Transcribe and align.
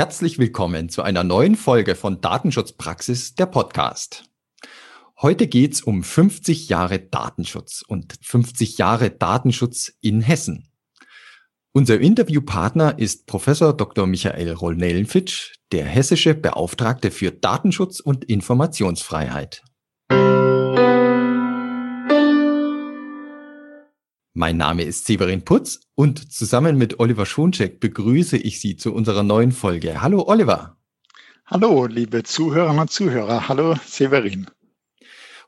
Herzlich 0.00 0.38
willkommen 0.38 0.88
zu 0.88 1.02
einer 1.02 1.24
neuen 1.24 1.56
Folge 1.56 1.94
von 1.94 2.22
Datenschutzpraxis, 2.22 3.34
der 3.34 3.44
Podcast. 3.44 4.24
Heute 5.20 5.46
geht's 5.46 5.82
um 5.82 6.02
50 6.02 6.70
Jahre 6.70 7.00
Datenschutz 7.00 7.84
und 7.86 8.14
50 8.22 8.78
Jahre 8.78 9.10
Datenschutz 9.10 9.92
in 10.00 10.22
Hessen. 10.22 10.72
Unser 11.72 12.00
Interviewpartner 12.00 12.98
ist 12.98 13.26
Professor 13.26 13.76
Dr. 13.76 14.06
Michael 14.06 14.52
Rollnellenfitsch, 14.54 15.52
der 15.70 15.84
hessische 15.84 16.34
Beauftragte 16.34 17.10
für 17.10 17.30
Datenschutz 17.30 18.00
und 18.00 18.24
Informationsfreiheit. 18.24 19.62
Mein 24.32 24.58
Name 24.58 24.84
ist 24.84 25.06
Severin 25.06 25.44
Putz 25.44 25.80
und 25.96 26.32
zusammen 26.32 26.78
mit 26.78 27.00
Oliver 27.00 27.26
Schoncheck 27.26 27.80
begrüße 27.80 28.36
ich 28.36 28.60
Sie 28.60 28.76
zu 28.76 28.94
unserer 28.94 29.24
neuen 29.24 29.50
Folge. 29.50 30.02
Hallo 30.02 30.22
Oliver. 30.28 30.76
Hallo, 31.46 31.86
liebe 31.86 32.22
Zuhörerinnen 32.22 32.82
und 32.82 32.90
Zuhörer. 32.92 33.48
Hallo 33.48 33.74
Severin. 33.84 34.46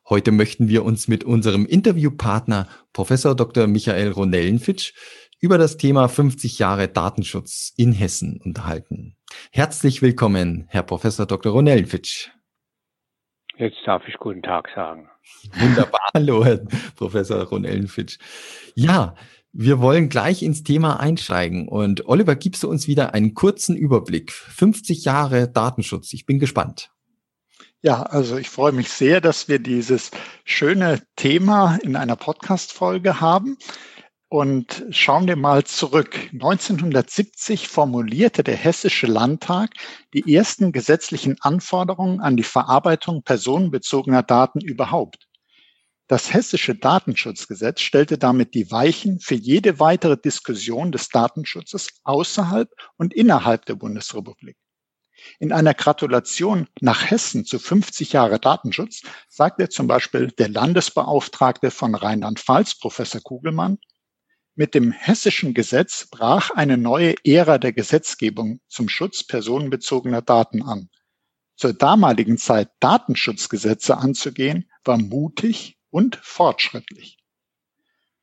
Heute 0.09 0.33
möchten 0.33 0.67
wir 0.67 0.85
uns 0.85 1.07
mit 1.07 1.23
unserem 1.23 1.65
Interviewpartner 1.65 2.69
Professor 2.93 3.37
Dr. 3.37 3.69
Michael 3.69 4.11
Ronellenfitsch 4.11 4.95
über 5.39 5.59
das 5.59 5.77
Thema 5.77 6.09
50 6.09 6.59
Jahre 6.59 6.89
Datenschutz 6.89 7.73
in 7.77 7.93
Hessen 7.93 8.41
unterhalten. 8.45 9.17
Herzlich 9.53 10.03
willkommen, 10.03 10.67
Herr 10.69 10.83
Professor 10.83 11.27
Dr. 11.27 11.53
Ronellenfitsch. 11.53 12.31
Jetzt 13.59 13.79
darf 13.87 14.03
ich 14.09 14.17
guten 14.19 14.43
Tag 14.43 14.69
sagen. 14.75 15.09
Wunderbar. 15.59 16.01
Hallo, 16.15 16.45
Herr 16.45 16.59
Professor 16.97 17.43
Ronellenfitsch. 17.43 18.19
Ja, 18.75 19.15
wir 19.53 19.81
wollen 19.81 20.09
gleich 20.09 20.43
ins 20.43 20.63
Thema 20.63 20.99
einsteigen. 20.99 21.69
Und 21.69 22.07
Oliver, 22.07 22.37
gibst 22.37 22.63
du 22.63 22.71
uns 22.71 22.87
wieder 22.87 23.15
einen 23.15 23.35
kurzen 23.35 23.77
Überblick? 23.77 24.33
50 24.33 25.05
Jahre 25.05 25.49
Datenschutz. 25.49 26.13
Ich 26.13 26.25
bin 26.25 26.39
gespannt. 26.39 26.91
Ja, 27.83 28.03
also 28.03 28.37
ich 28.37 28.49
freue 28.49 28.73
mich 28.73 28.89
sehr, 28.91 29.21
dass 29.21 29.49
wir 29.49 29.59
dieses 29.59 30.13
schöne 30.45 31.03
Thema 31.17 31.79
in 31.83 31.97
einer 31.97 32.15
Podcast-Folge 32.15 33.21
haben. 33.21 33.59
Und 34.33 34.87
schauen 34.89 35.29
wir 35.29 35.37
mal 35.37 35.65
zurück. 35.65 36.31
1970 36.33 37.69
formulierte 37.69 38.43
der 38.43 38.57
Hessische 38.57 39.07
Landtag 39.07 39.75
die 40.15 40.35
ersten 40.35 40.73
gesetzlichen 40.73 41.37
Anforderungen 41.43 42.21
an 42.21 42.39
die 42.39 42.43
Verarbeitung 42.43 43.25
personenbezogener 43.25 44.23
Daten 44.23 44.63
überhaupt. 44.63 45.29
Das 46.07 46.33
Hessische 46.33 46.75
Datenschutzgesetz 46.75 47.83
stellte 47.83 48.17
damit 48.17 48.55
die 48.55 48.71
Weichen 48.71 49.21
für 49.21 49.35
jede 49.35 49.79
weitere 49.81 50.17
Diskussion 50.17 50.93
des 50.93 51.11
Datenschutzes 51.11 51.89
außerhalb 52.03 52.71
und 52.97 53.13
innerhalb 53.13 53.67
der 53.67 53.75
Bundesrepublik. 53.75 54.57
In 55.41 55.53
einer 55.53 55.75
Gratulation 55.75 56.69
nach 56.81 57.11
Hessen 57.11 57.45
zu 57.45 57.59
50 57.59 58.15
Jahre 58.15 58.41
Datenschutz 58.41 59.03
sagt 59.29 59.61
er 59.61 59.69
zum 59.69 59.89
Beispiel 59.89 60.29
der 60.29 60.49
Landesbeauftragte 60.49 61.71
von 61.71 61.95
Rheinland-Pfalz, 61.95 62.79
Professor 62.79 63.21
Kugelmann, 63.21 63.77
mit 64.55 64.75
dem 64.75 64.93
hessischen 64.93 65.55
Gesetz 65.55 66.09
brach 66.11 66.51
eine 66.51 66.77
neue 66.77 67.15
Ära 67.25 67.59
der 67.59 67.73
Gesetzgebung 67.73 68.61
zum 68.69 68.89
Schutz 68.89 69.25
personenbezogener 69.25 70.23
Daten 70.23 70.63
an. 70.63 70.91
Zur 71.57 71.73
damaligen 71.73 72.39
Zeit 72.39 72.71
Datenschutzgesetze 72.81 73.97
anzugehen, 73.97 74.71
war 74.85 74.99
mutig 74.99 75.79
und 75.91 76.17
fortschrittlich. 76.17 77.19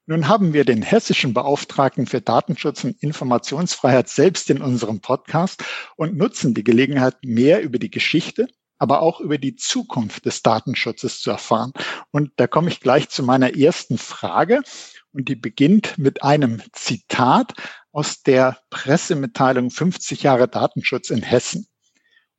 Nun 0.05 0.27
haben 0.27 0.53
wir 0.53 0.65
den 0.65 0.81
hessischen 0.81 1.35
Beauftragten 1.35 2.07
für 2.07 2.19
Datenschutz 2.19 2.83
und 2.83 3.01
Informationsfreiheit 3.01 4.09
selbst 4.09 4.49
in 4.49 4.61
unserem 4.61 5.01
Podcast 5.01 5.63
und 5.97 6.17
nutzen 6.17 6.55
die 6.55 6.63
Gelegenheit, 6.63 7.17
mehr 7.23 7.61
über 7.61 7.77
die 7.77 7.91
Geschichte, 7.91 8.47
aber 8.79 9.01
auch 9.01 9.19
über 9.19 9.37
die 9.37 9.55
Zukunft 9.55 10.25
des 10.25 10.41
Datenschutzes 10.41 11.21
zu 11.21 11.29
erfahren. 11.29 11.73
Und 12.09 12.31
da 12.37 12.47
komme 12.47 12.69
ich 12.69 12.79
gleich 12.79 13.09
zu 13.09 13.21
meiner 13.21 13.55
ersten 13.55 13.99
Frage 13.99 14.61
und 15.11 15.29
die 15.29 15.35
beginnt 15.35 15.97
mit 15.97 16.23
einem 16.23 16.61
Zitat 16.73 17.53
aus 17.91 18.21
der 18.21 18.59
Pressemitteilung 18.69 19.71
50 19.71 20.23
Jahre 20.23 20.47
Datenschutz 20.47 21.09
in 21.09 21.21
Hessen. 21.21 21.67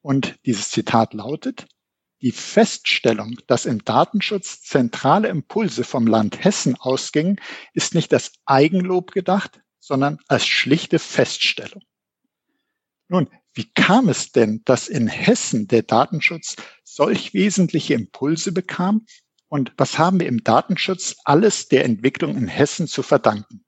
Und 0.03 0.39
dieses 0.47 0.71
Zitat 0.71 1.15
lautet, 1.15 1.67
die 2.23 2.33
Feststellung, 2.33 3.39
dass 3.47 3.67
im 3.67 3.85
Datenschutz 3.85 4.63
zentrale 4.63 5.29
Impulse 5.29 5.85
vom 5.85 6.07
Land 6.07 6.45
Hessen 6.45 6.77
ausgingen, 6.77 7.41
ist 7.73 7.95
nicht 7.95 8.13
als 8.13 8.33
Eigenlob 8.45 9.13
gedacht, 9.13 9.61
sondern 9.79 10.19
als 10.29 10.47
schlichte 10.47 10.99
Feststellung. 10.99 11.83
Nun, 13.09 13.29
wie 13.55 13.71
kam 13.73 14.09
es 14.09 14.31
denn, 14.33 14.63
dass 14.65 14.87
in 14.87 15.09
Hessen 15.09 15.67
der 15.67 15.83
Datenschutz 15.83 16.57
solch 16.85 17.35
wesentliche 17.35 17.95
Impulse 17.95 18.53
bekam 18.53 19.07
und 19.51 19.73
was 19.77 19.99
haben 19.99 20.21
wir 20.21 20.29
im 20.29 20.45
Datenschutz 20.45 21.21
alles 21.25 21.69
der 21.69 21.85
Entwicklung 21.85 22.37
in 22.37 22.47
Hessen 22.49 22.87
zu 22.87 23.03
verdanken? 23.03 23.65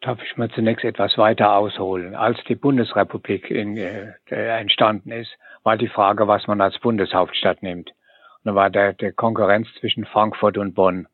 Darf 0.00 0.22
ich 0.22 0.36
mal 0.36 0.48
zunächst 0.50 0.84
etwas 0.84 1.18
weiter 1.18 1.54
ausholen? 1.54 2.14
Als 2.14 2.38
die 2.48 2.54
Bundesrepublik 2.54 3.50
in, 3.50 3.76
äh, 3.76 4.14
entstanden 4.30 5.10
ist, 5.10 5.30
war 5.62 5.76
die 5.76 5.88
Frage, 5.88 6.26
was 6.26 6.46
man 6.46 6.60
als 6.60 6.78
Bundeshauptstadt 6.78 7.62
nimmt. 7.62 7.90
Und 7.90 8.44
da 8.44 8.54
war 8.54 8.70
der, 8.70 8.94
der 8.94 9.12
Konkurrenz 9.12 9.68
zwischen 9.80 10.06
Frankfurt 10.06 10.56
und 10.56 10.74
Bonn. 10.74 11.06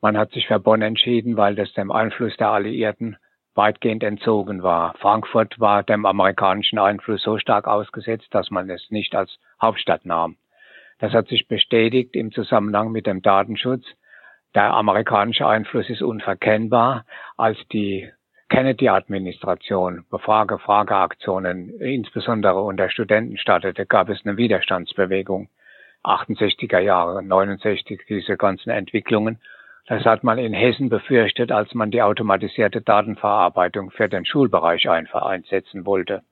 Man 0.00 0.16
hat 0.18 0.32
sich 0.32 0.48
für 0.48 0.58
Bonn 0.58 0.82
entschieden, 0.82 1.36
weil 1.36 1.54
das 1.54 1.72
dem 1.74 1.92
Einfluss 1.92 2.36
der 2.36 2.48
Alliierten 2.48 3.16
weitgehend 3.54 4.02
entzogen 4.02 4.62
war. 4.62 4.94
Frankfurt 4.98 5.60
war 5.60 5.82
dem 5.82 6.06
amerikanischen 6.06 6.78
Einfluss 6.78 7.22
so 7.22 7.38
stark 7.38 7.68
ausgesetzt, 7.68 8.28
dass 8.30 8.50
man 8.50 8.68
es 8.70 8.90
nicht 8.90 9.14
als 9.14 9.38
Hauptstadt 9.60 10.04
nahm. 10.04 10.36
Das 10.98 11.12
hat 11.12 11.28
sich 11.28 11.46
bestätigt 11.46 12.14
im 12.14 12.32
Zusammenhang 12.32 12.90
mit 12.90 13.06
dem 13.06 13.22
Datenschutz. 13.22 13.84
Der 14.54 14.72
amerikanische 14.72 15.46
Einfluss 15.46 15.90
ist 15.90 16.02
unverkennbar, 16.02 17.04
als 17.36 17.58
die 17.72 18.10
Kennedy-Administration 18.48 20.06
Befrage, 20.08 20.58
Frageaktionen, 20.58 21.80
insbesondere 21.80 22.62
unter 22.62 22.88
Studenten 22.88 23.36
startete, 23.36 23.86
gab 23.86 24.08
es 24.08 24.24
eine 24.24 24.36
Widerstandsbewegung. 24.36 25.48
68er 26.04 26.78
Jahre, 26.78 27.22
69, 27.22 28.02
diese 28.08 28.36
ganzen 28.36 28.70
Entwicklungen. 28.70 29.40
Das 29.88 30.04
hat 30.04 30.24
man 30.24 30.38
in 30.38 30.52
Hessen 30.52 30.88
befürchtet, 30.88 31.52
als 31.52 31.74
man 31.74 31.90
die 31.90 32.02
automatisierte 32.02 32.80
Datenverarbeitung 32.80 33.90
für 33.90 34.08
den 34.08 34.24
Schulbereich 34.24 34.88
einsetzen 34.88 35.84
wollte. 35.84 36.22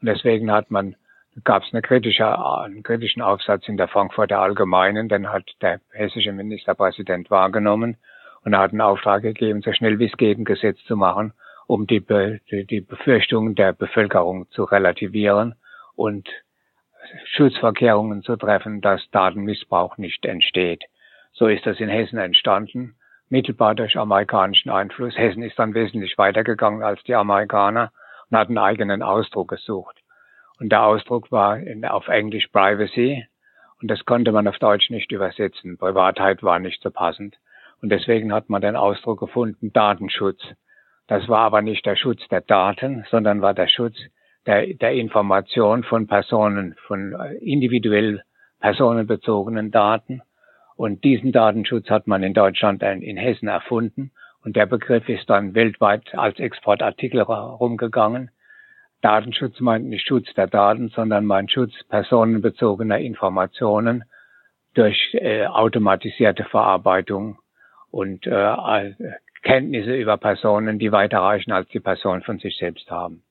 Und 0.00 0.08
deswegen 0.08 0.52
hat 0.52 0.70
man 0.70 0.96
gab 1.42 1.64
es 1.64 1.72
eine 1.72 1.82
kritische, 1.82 2.26
einen 2.26 2.82
kritischen 2.82 3.22
Aufsatz 3.22 3.66
in 3.66 3.76
der 3.76 3.88
Frankfurter 3.88 4.38
Allgemeinen, 4.38 5.08
den 5.08 5.32
hat 5.32 5.50
der 5.60 5.80
hessische 5.90 6.32
Ministerpräsident 6.32 7.30
wahrgenommen 7.30 7.96
und 8.44 8.56
hat 8.56 8.70
einen 8.70 8.80
Auftrag 8.80 9.22
gegeben, 9.22 9.62
so 9.62 9.72
schnell 9.72 9.98
wie 9.98 10.06
es 10.06 10.16
geht 10.16 10.38
ein 10.38 10.44
Gesetz 10.44 10.78
zu 10.84 10.96
machen, 10.96 11.32
um 11.66 11.86
die, 11.86 12.00
Be 12.00 12.40
die 12.50 12.80
Befürchtungen 12.80 13.54
der 13.54 13.72
Bevölkerung 13.72 14.48
zu 14.50 14.64
relativieren 14.64 15.54
und 15.96 16.28
Schutzverkehrungen 17.32 18.22
zu 18.22 18.36
treffen, 18.36 18.80
dass 18.80 19.10
Datenmissbrauch 19.10 19.98
nicht 19.98 20.24
entsteht. 20.24 20.84
So 21.32 21.48
ist 21.48 21.66
das 21.66 21.80
in 21.80 21.88
Hessen 21.88 22.18
entstanden, 22.18 22.94
mittelbar 23.28 23.74
durch 23.74 23.96
amerikanischen 23.96 24.70
Einfluss. 24.70 25.16
Hessen 25.16 25.42
ist 25.42 25.58
dann 25.58 25.74
wesentlich 25.74 26.16
weitergegangen 26.16 26.82
als 26.82 27.02
die 27.04 27.14
Amerikaner 27.14 27.92
und 28.30 28.38
hat 28.38 28.48
einen 28.48 28.58
eigenen 28.58 29.02
Ausdruck 29.02 29.48
gesucht. 29.48 30.03
Und 30.64 30.70
der 30.70 30.86
Ausdruck 30.86 31.30
war 31.30 31.58
in, 31.58 31.84
auf 31.84 32.08
Englisch 32.08 32.46
Privacy. 32.46 33.26
Und 33.82 33.90
das 33.90 34.06
konnte 34.06 34.32
man 34.32 34.48
auf 34.48 34.58
Deutsch 34.58 34.88
nicht 34.88 35.12
übersetzen. 35.12 35.76
Privatheit 35.76 36.42
war 36.42 36.58
nicht 36.58 36.82
so 36.82 36.90
passend. 36.90 37.36
Und 37.82 37.90
deswegen 37.90 38.32
hat 38.32 38.48
man 38.48 38.62
den 38.62 38.74
Ausdruck 38.74 39.20
gefunden, 39.20 39.74
Datenschutz. 39.74 40.40
Das 41.06 41.28
war 41.28 41.40
aber 41.40 41.60
nicht 41.60 41.84
der 41.84 41.96
Schutz 41.96 42.26
der 42.28 42.40
Daten, 42.40 43.04
sondern 43.10 43.42
war 43.42 43.52
der 43.52 43.68
Schutz 43.68 43.94
der, 44.46 44.72
der 44.72 44.92
Information 44.92 45.82
von 45.84 46.06
Personen, 46.06 46.76
von 46.86 47.12
äh, 47.12 47.34
individuell 47.44 48.22
personenbezogenen 48.58 49.70
Daten. 49.70 50.22
Und 50.76 51.04
diesen 51.04 51.30
Datenschutz 51.30 51.90
hat 51.90 52.06
man 52.06 52.22
in 52.22 52.32
Deutschland, 52.32 52.82
in 52.82 53.18
Hessen 53.18 53.48
erfunden. 53.48 54.12
Und 54.42 54.56
der 54.56 54.64
Begriff 54.64 55.10
ist 55.10 55.28
dann 55.28 55.54
weltweit 55.54 56.14
als 56.14 56.38
Exportartikel 56.38 57.20
rumgegangen. 57.20 58.30
Datenschutz 59.04 59.60
meint 59.60 59.84
nicht 59.86 60.06
Schutz 60.06 60.32
der 60.34 60.46
Daten, 60.46 60.88
sondern 60.88 61.26
meint 61.26 61.52
Schutz 61.52 61.72
personenbezogener 61.90 62.98
Informationen 62.98 64.04
durch 64.72 65.12
äh, 65.12 65.46
automatisierte 65.46 66.44
Verarbeitung 66.44 67.38
und 67.90 68.26
äh, 68.26 68.94
Kenntnisse 69.42 69.94
über 69.94 70.16
Personen, 70.16 70.78
die 70.78 70.90
weiter 70.90 71.18
reichen, 71.18 71.52
als 71.52 71.68
die 71.68 71.80
Person 71.80 72.22
von 72.22 72.38
sich 72.38 72.56
selbst 72.56 72.90
haben. 72.90 73.22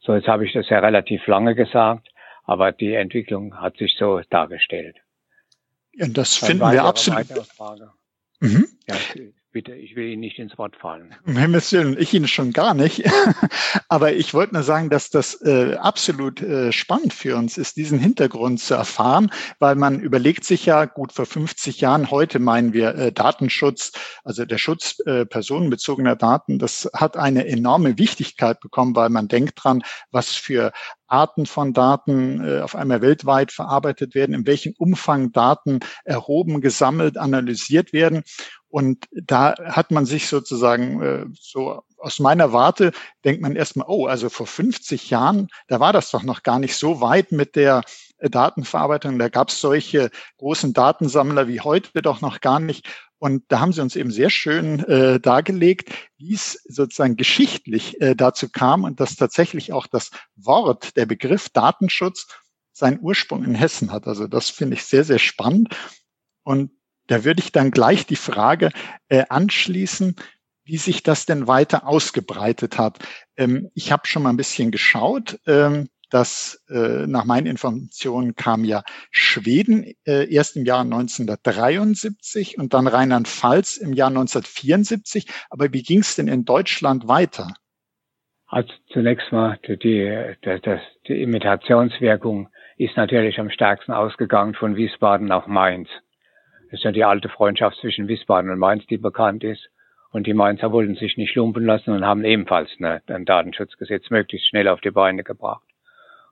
So, 0.00 0.12
jetzt 0.14 0.26
habe 0.26 0.44
ich 0.44 0.52
das 0.52 0.68
ja 0.68 0.80
relativ 0.80 1.24
lange 1.28 1.54
gesagt, 1.54 2.08
aber 2.44 2.72
die 2.72 2.94
Entwicklung 2.94 3.60
hat 3.60 3.76
sich 3.76 3.94
so 3.96 4.20
dargestellt. 4.28 4.96
Ja, 5.92 6.08
das 6.08 6.40
Dann 6.40 6.48
finden 6.48 6.72
wir 6.72 6.84
absolut. 6.84 7.26
Mhm. 8.40 8.66
Ja, 8.88 8.96
Bitte, 9.52 9.74
ich 9.74 9.96
will 9.96 10.08
Ihnen 10.08 10.20
nicht 10.20 10.38
ins 10.38 10.56
Wort 10.56 10.76
fallen. 10.76 11.14
Willen, 11.24 11.96
ich 11.98 12.14
Ihnen 12.14 12.26
schon 12.26 12.54
gar 12.54 12.72
nicht. 12.72 13.04
Aber 13.88 14.14
ich 14.14 14.32
wollte 14.32 14.54
nur 14.54 14.62
sagen, 14.62 14.88
dass 14.88 15.10
das 15.10 15.42
äh, 15.42 15.74
absolut 15.74 16.40
äh, 16.40 16.72
spannend 16.72 17.12
für 17.12 17.36
uns 17.36 17.58
ist, 17.58 17.76
diesen 17.76 17.98
Hintergrund 17.98 18.60
zu 18.60 18.72
erfahren, 18.72 19.30
weil 19.58 19.74
man 19.74 20.00
überlegt 20.00 20.44
sich 20.44 20.64
ja, 20.64 20.86
gut 20.86 21.12
vor 21.12 21.26
50 21.26 21.82
Jahren, 21.82 22.10
heute 22.10 22.38
meinen 22.38 22.72
wir 22.72 22.94
äh, 22.94 23.12
Datenschutz, 23.12 23.92
also 24.24 24.46
der 24.46 24.56
Schutz 24.56 25.00
äh, 25.00 25.26
personenbezogener 25.26 26.16
Daten, 26.16 26.58
das 26.58 26.88
hat 26.94 27.18
eine 27.18 27.46
enorme 27.46 27.98
Wichtigkeit 27.98 28.58
bekommen, 28.58 28.96
weil 28.96 29.10
man 29.10 29.28
denkt 29.28 29.62
dran, 29.62 29.82
was 30.10 30.30
für 30.30 30.72
Arten 31.12 31.44
von 31.44 31.74
Daten 31.74 32.42
äh, 32.42 32.60
auf 32.60 32.74
einmal 32.74 33.02
weltweit 33.02 33.52
verarbeitet 33.52 34.14
werden, 34.14 34.34
in 34.34 34.46
welchem 34.46 34.74
Umfang 34.78 35.30
Daten 35.30 35.80
erhoben, 36.04 36.62
gesammelt, 36.62 37.18
analysiert 37.18 37.92
werden. 37.92 38.22
Und 38.72 39.06
da 39.12 39.54
hat 39.66 39.90
man 39.90 40.06
sich 40.06 40.28
sozusagen 40.28 41.02
äh, 41.02 41.26
so 41.38 41.82
aus 41.98 42.20
meiner 42.20 42.54
Warte 42.54 42.92
denkt 43.22 43.42
man 43.42 43.54
erstmal, 43.54 43.86
oh, 43.86 44.06
also 44.06 44.30
vor 44.30 44.46
50 44.46 45.10
Jahren, 45.10 45.48
da 45.68 45.78
war 45.78 45.92
das 45.92 46.10
doch 46.10 46.22
noch 46.22 46.42
gar 46.42 46.58
nicht 46.58 46.74
so 46.74 47.02
weit 47.02 47.32
mit 47.32 47.54
der 47.54 47.82
äh, 48.16 48.30
Datenverarbeitung. 48.30 49.18
Da 49.18 49.28
gab 49.28 49.50
es 49.50 49.60
solche 49.60 50.10
großen 50.38 50.72
Datensammler 50.72 51.48
wie 51.48 51.60
heute 51.60 52.00
doch 52.00 52.22
noch 52.22 52.40
gar 52.40 52.60
nicht. 52.60 52.88
Und 53.18 53.44
da 53.48 53.60
haben 53.60 53.74
sie 53.74 53.82
uns 53.82 53.94
eben 53.94 54.10
sehr 54.10 54.30
schön 54.30 54.80
äh, 54.84 55.20
dargelegt, 55.20 55.90
wie 56.16 56.32
es 56.32 56.54
sozusagen 56.64 57.16
geschichtlich 57.16 58.00
äh, 58.00 58.16
dazu 58.16 58.48
kam 58.48 58.84
und 58.84 59.00
dass 59.00 59.16
tatsächlich 59.16 59.74
auch 59.74 59.86
das 59.86 60.12
Wort, 60.34 60.96
der 60.96 61.04
Begriff 61.04 61.50
Datenschutz 61.50 62.26
seinen 62.72 63.00
Ursprung 63.02 63.44
in 63.44 63.54
Hessen 63.54 63.92
hat. 63.92 64.06
Also 64.06 64.28
das 64.28 64.48
finde 64.48 64.76
ich 64.76 64.84
sehr, 64.84 65.04
sehr 65.04 65.18
spannend. 65.18 65.76
Und 66.42 66.70
da 67.12 67.24
würde 67.24 67.40
ich 67.40 67.52
dann 67.52 67.70
gleich 67.70 68.06
die 68.06 68.16
Frage 68.16 68.70
äh, 69.08 69.24
anschließen, 69.28 70.16
wie 70.64 70.78
sich 70.78 71.02
das 71.02 71.26
denn 71.26 71.46
weiter 71.46 71.86
ausgebreitet 71.86 72.78
hat. 72.78 73.00
Ähm, 73.36 73.68
ich 73.74 73.92
habe 73.92 74.06
schon 74.06 74.22
mal 74.22 74.30
ein 74.30 74.38
bisschen 74.38 74.70
geschaut. 74.70 75.38
Ähm, 75.46 75.88
dass 76.08 76.62
äh, 76.68 77.06
nach 77.06 77.24
meinen 77.24 77.46
Informationen 77.46 78.34
kam 78.34 78.64
ja 78.64 78.82
Schweden 79.10 79.94
äh, 80.06 80.30
erst 80.30 80.56
im 80.56 80.66
Jahr 80.66 80.82
1973 80.82 82.58
und 82.58 82.74
dann 82.74 82.86
Rheinland-Pfalz 82.86 83.78
im 83.78 83.94
Jahr 83.94 84.08
1974. 84.08 85.26
Aber 85.48 85.72
wie 85.72 85.82
ging 85.82 86.00
es 86.00 86.14
denn 86.14 86.28
in 86.28 86.44
Deutschland 86.44 87.08
weiter? 87.08 87.54
Also 88.46 88.70
zunächst 88.92 89.32
mal 89.32 89.58
die, 89.66 89.78
die, 89.78 90.36
die, 90.44 90.78
die 91.08 91.22
Imitationswirkung 91.22 92.50
ist 92.76 92.98
natürlich 92.98 93.38
am 93.40 93.48
stärksten 93.48 93.92
ausgegangen 93.92 94.52
von 94.54 94.76
Wiesbaden 94.76 95.26
nach 95.26 95.46
Mainz. 95.46 95.88
Das 96.72 96.80
ist 96.80 96.84
ja 96.84 96.92
die 96.92 97.04
alte 97.04 97.28
Freundschaft 97.28 97.76
zwischen 97.82 98.08
Wiesbaden 98.08 98.50
und 98.50 98.58
Mainz, 98.58 98.86
die 98.86 98.96
bekannt 98.96 99.44
ist. 99.44 99.68
Und 100.10 100.26
die 100.26 100.32
Mainzer 100.32 100.72
wollten 100.72 100.94
sich 100.94 101.18
nicht 101.18 101.34
lumpen 101.34 101.66
lassen 101.66 101.90
und 101.90 102.06
haben 102.06 102.24
ebenfalls 102.24 102.70
eine, 102.78 103.02
ein 103.08 103.26
Datenschutzgesetz 103.26 104.08
möglichst 104.08 104.48
schnell 104.48 104.68
auf 104.68 104.80
die 104.80 104.90
Beine 104.90 105.22
gebracht. 105.22 105.62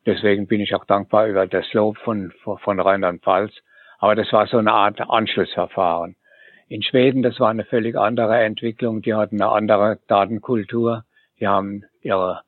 Deswegen 0.06 0.46
bin 0.46 0.62
ich 0.62 0.74
auch 0.74 0.86
dankbar 0.86 1.26
über 1.26 1.46
das 1.46 1.70
Lob 1.74 1.98
von, 1.98 2.32
von 2.42 2.80
Rheinland-Pfalz. 2.80 3.52
Aber 3.98 4.14
das 4.14 4.32
war 4.32 4.46
so 4.46 4.56
eine 4.56 4.72
Art 4.72 4.98
Anschlussverfahren. 5.02 6.16
In 6.68 6.82
Schweden, 6.82 7.22
das 7.22 7.38
war 7.38 7.50
eine 7.50 7.66
völlig 7.66 7.94
andere 7.94 8.38
Entwicklung. 8.38 9.02
Die 9.02 9.12
hatten 9.12 9.42
eine 9.42 9.52
andere 9.52 9.98
Datenkultur. 10.08 11.04
Die 11.38 11.48
haben 11.48 11.84
ihre 12.00 12.40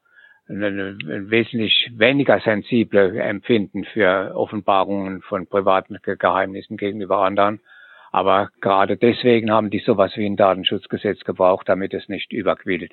eine 0.49 0.97
wesentlich 1.31 1.91
weniger 1.95 2.41
sensible 2.41 3.21
Empfinden 3.21 3.85
für 3.85 4.35
Offenbarungen 4.35 5.21
von 5.21 5.47
privaten 5.47 5.99
Geheimnissen 6.03 6.79
gegenüber 6.79 7.19
anderen. 7.19 7.61
Aber 8.13 8.51
gerade 8.61 8.97
deswegen 8.97 9.51
haben 9.51 9.71
die 9.71 9.81
sowas 9.81 10.13
wie 10.17 10.27
ein 10.27 10.37
Datenschutzgesetz 10.37 11.25
gebraucht, 11.25 11.69
damit 11.69 11.95
es 11.95 12.09
nicht 12.09 12.33
überquillt 12.33 12.93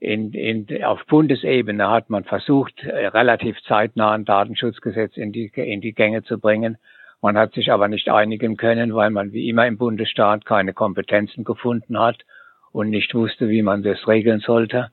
in, 0.00 0.32
in, 0.32 0.84
auf 0.84 1.04
Bundesebene 1.06 1.90
hat 1.90 2.08
man 2.08 2.24
versucht, 2.24 2.84
äh, 2.84 3.06
relativ 3.08 3.60
zeitnah 3.62 4.12
ein 4.12 4.24
Datenschutzgesetz 4.24 5.16
in 5.16 5.32
die, 5.32 5.50
in 5.54 5.80
die 5.80 5.92
Gänge 5.92 6.22
zu 6.22 6.38
bringen. 6.38 6.78
Man 7.20 7.36
hat 7.36 7.54
sich 7.54 7.72
aber 7.72 7.88
nicht 7.88 8.08
einigen 8.08 8.56
können, 8.56 8.94
weil 8.94 9.10
man 9.10 9.32
wie 9.32 9.48
immer 9.48 9.66
im 9.66 9.76
Bundesstaat 9.76 10.44
keine 10.44 10.72
Kompetenzen 10.72 11.42
gefunden 11.42 11.98
hat 11.98 12.24
und 12.70 12.90
nicht 12.90 13.12
wusste, 13.14 13.48
wie 13.48 13.62
man 13.62 13.82
das 13.82 14.06
regeln 14.06 14.38
sollte. 14.38 14.90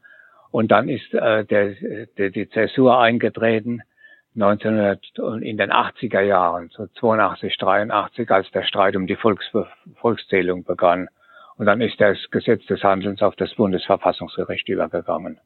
Und 0.50 0.72
dann 0.72 0.90
ist 0.90 1.14
äh, 1.14 1.46
der, 1.46 1.76
der, 2.18 2.32
die 2.32 2.50
Zäsur 2.50 3.00
eingetreten 3.00 3.82
1900 4.36 5.02
in 5.42 5.58
den 5.58 5.72
80er 5.72 6.22
Jahren, 6.22 6.70
so 6.70 6.88
82, 6.88 7.58
83, 7.58 8.30
als 8.30 8.52
der 8.52 8.64
Streit 8.64 8.96
um 8.96 9.08
die 9.08 9.16
Volks, 9.16 9.46
Volkszählung 9.96 10.64
begann. 10.64 11.08
Und 11.58 11.68
dann 11.68 11.80
ist 11.80 12.00
das 12.02 12.18
Gesetz 12.32 12.66
des 12.66 12.84
Handelns 12.84 13.22
auf 13.22 13.36
das 13.38 13.54
Bundesverfassungsgericht 13.56 14.68
übergegangen. 14.68 15.40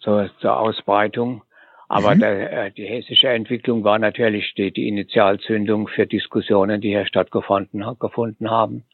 So 0.00 0.26
zur 0.40 0.58
Ausbreitung. 0.58 1.42
Aber 1.88 2.14
mhm. 2.14 2.20
der, 2.20 2.52
äh, 2.66 2.70
die 2.72 2.86
hessische 2.86 3.28
Entwicklung 3.28 3.84
war 3.84 3.98
natürlich 3.98 4.54
die, 4.54 4.72
die 4.72 4.88
Initialzündung 4.88 5.88
für 5.88 6.06
Diskussionen, 6.06 6.80
die 6.80 6.88
hier 6.88 7.06
stattgefunden 7.06 7.84
gefunden 7.98 8.50
haben. 8.50 8.84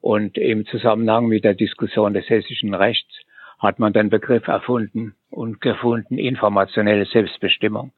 Und 0.00 0.36
im 0.38 0.66
Zusammenhang 0.66 1.26
mit 1.26 1.44
der 1.44 1.54
Diskussion 1.54 2.14
des 2.14 2.28
hessischen 2.28 2.74
Rechts 2.74 3.12
hat 3.62 3.78
man 3.78 3.92
den 3.92 4.10
Begriff 4.10 4.48
erfunden 4.48 5.14
und 5.30 5.60
gefunden, 5.60 6.18
informationelle 6.18 7.06
Selbstbestimmung, 7.06 7.92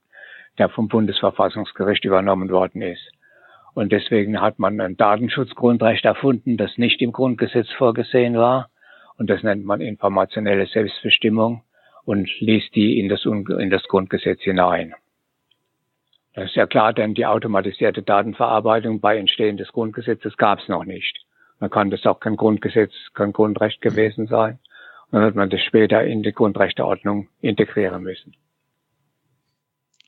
der 0.59 0.69
vom 0.69 0.89
Bundesverfassungsgericht 0.89 2.05
übernommen 2.05 2.51
worden 2.51 2.83
ist. 2.83 3.11
Und 3.73 3.91
deswegen 3.91 4.41
hat 4.41 4.59
man 4.59 4.81
ein 4.81 4.97
Datenschutzgrundrecht 4.97 6.05
erfunden, 6.05 6.59
das 6.59 6.77
nicht 6.77 7.01
im 7.01 7.13
Grundgesetz 7.13 7.71
vorgesehen 7.73 8.37
war. 8.37 8.69
Und 9.17 9.31
das 9.31 9.43
nennt 9.43 9.65
man 9.65 9.81
informationelle 9.81 10.67
Selbstbestimmung 10.67 11.63
und 12.05 12.29
liest 12.41 12.75
die 12.75 13.01
in 13.01 13.09
das, 13.09 13.25
in 13.25 13.71
das 13.71 13.83
Grundgesetz 13.85 14.43
hinein. 14.43 14.95
Das 16.35 16.47
ist 16.47 16.57
ja 16.57 16.67
klar, 16.67 16.93
denn 16.93 17.15
die 17.15 17.27
automatisierte 17.27 18.03
Datenverarbeitung 18.03 19.01
bei 19.01 19.17
Entstehen 19.17 19.57
des 19.57 19.69
Grundgesetzes 19.73 20.37
gab 20.37 20.59
es 20.59 20.69
noch 20.69 20.85
nicht. 20.85 21.25
Man 21.59 21.71
kann 21.71 21.91
das 21.91 22.05
auch 22.07 22.21
kein 22.21 22.37
Grundgesetz, 22.37 22.93
kein 23.15 23.33
Grundrecht 23.33 23.81
gewesen 23.81 24.27
sein. 24.27 24.59
Dann 25.15 25.23
hat 25.23 25.37
man 25.37 25.49
das 25.49 25.61
später 25.61 26.03
in 26.03 26.25
die 26.25 26.33
Grundrechteordnung 26.33 27.29
integrieren 27.41 28.03
müssen. 28.03 28.35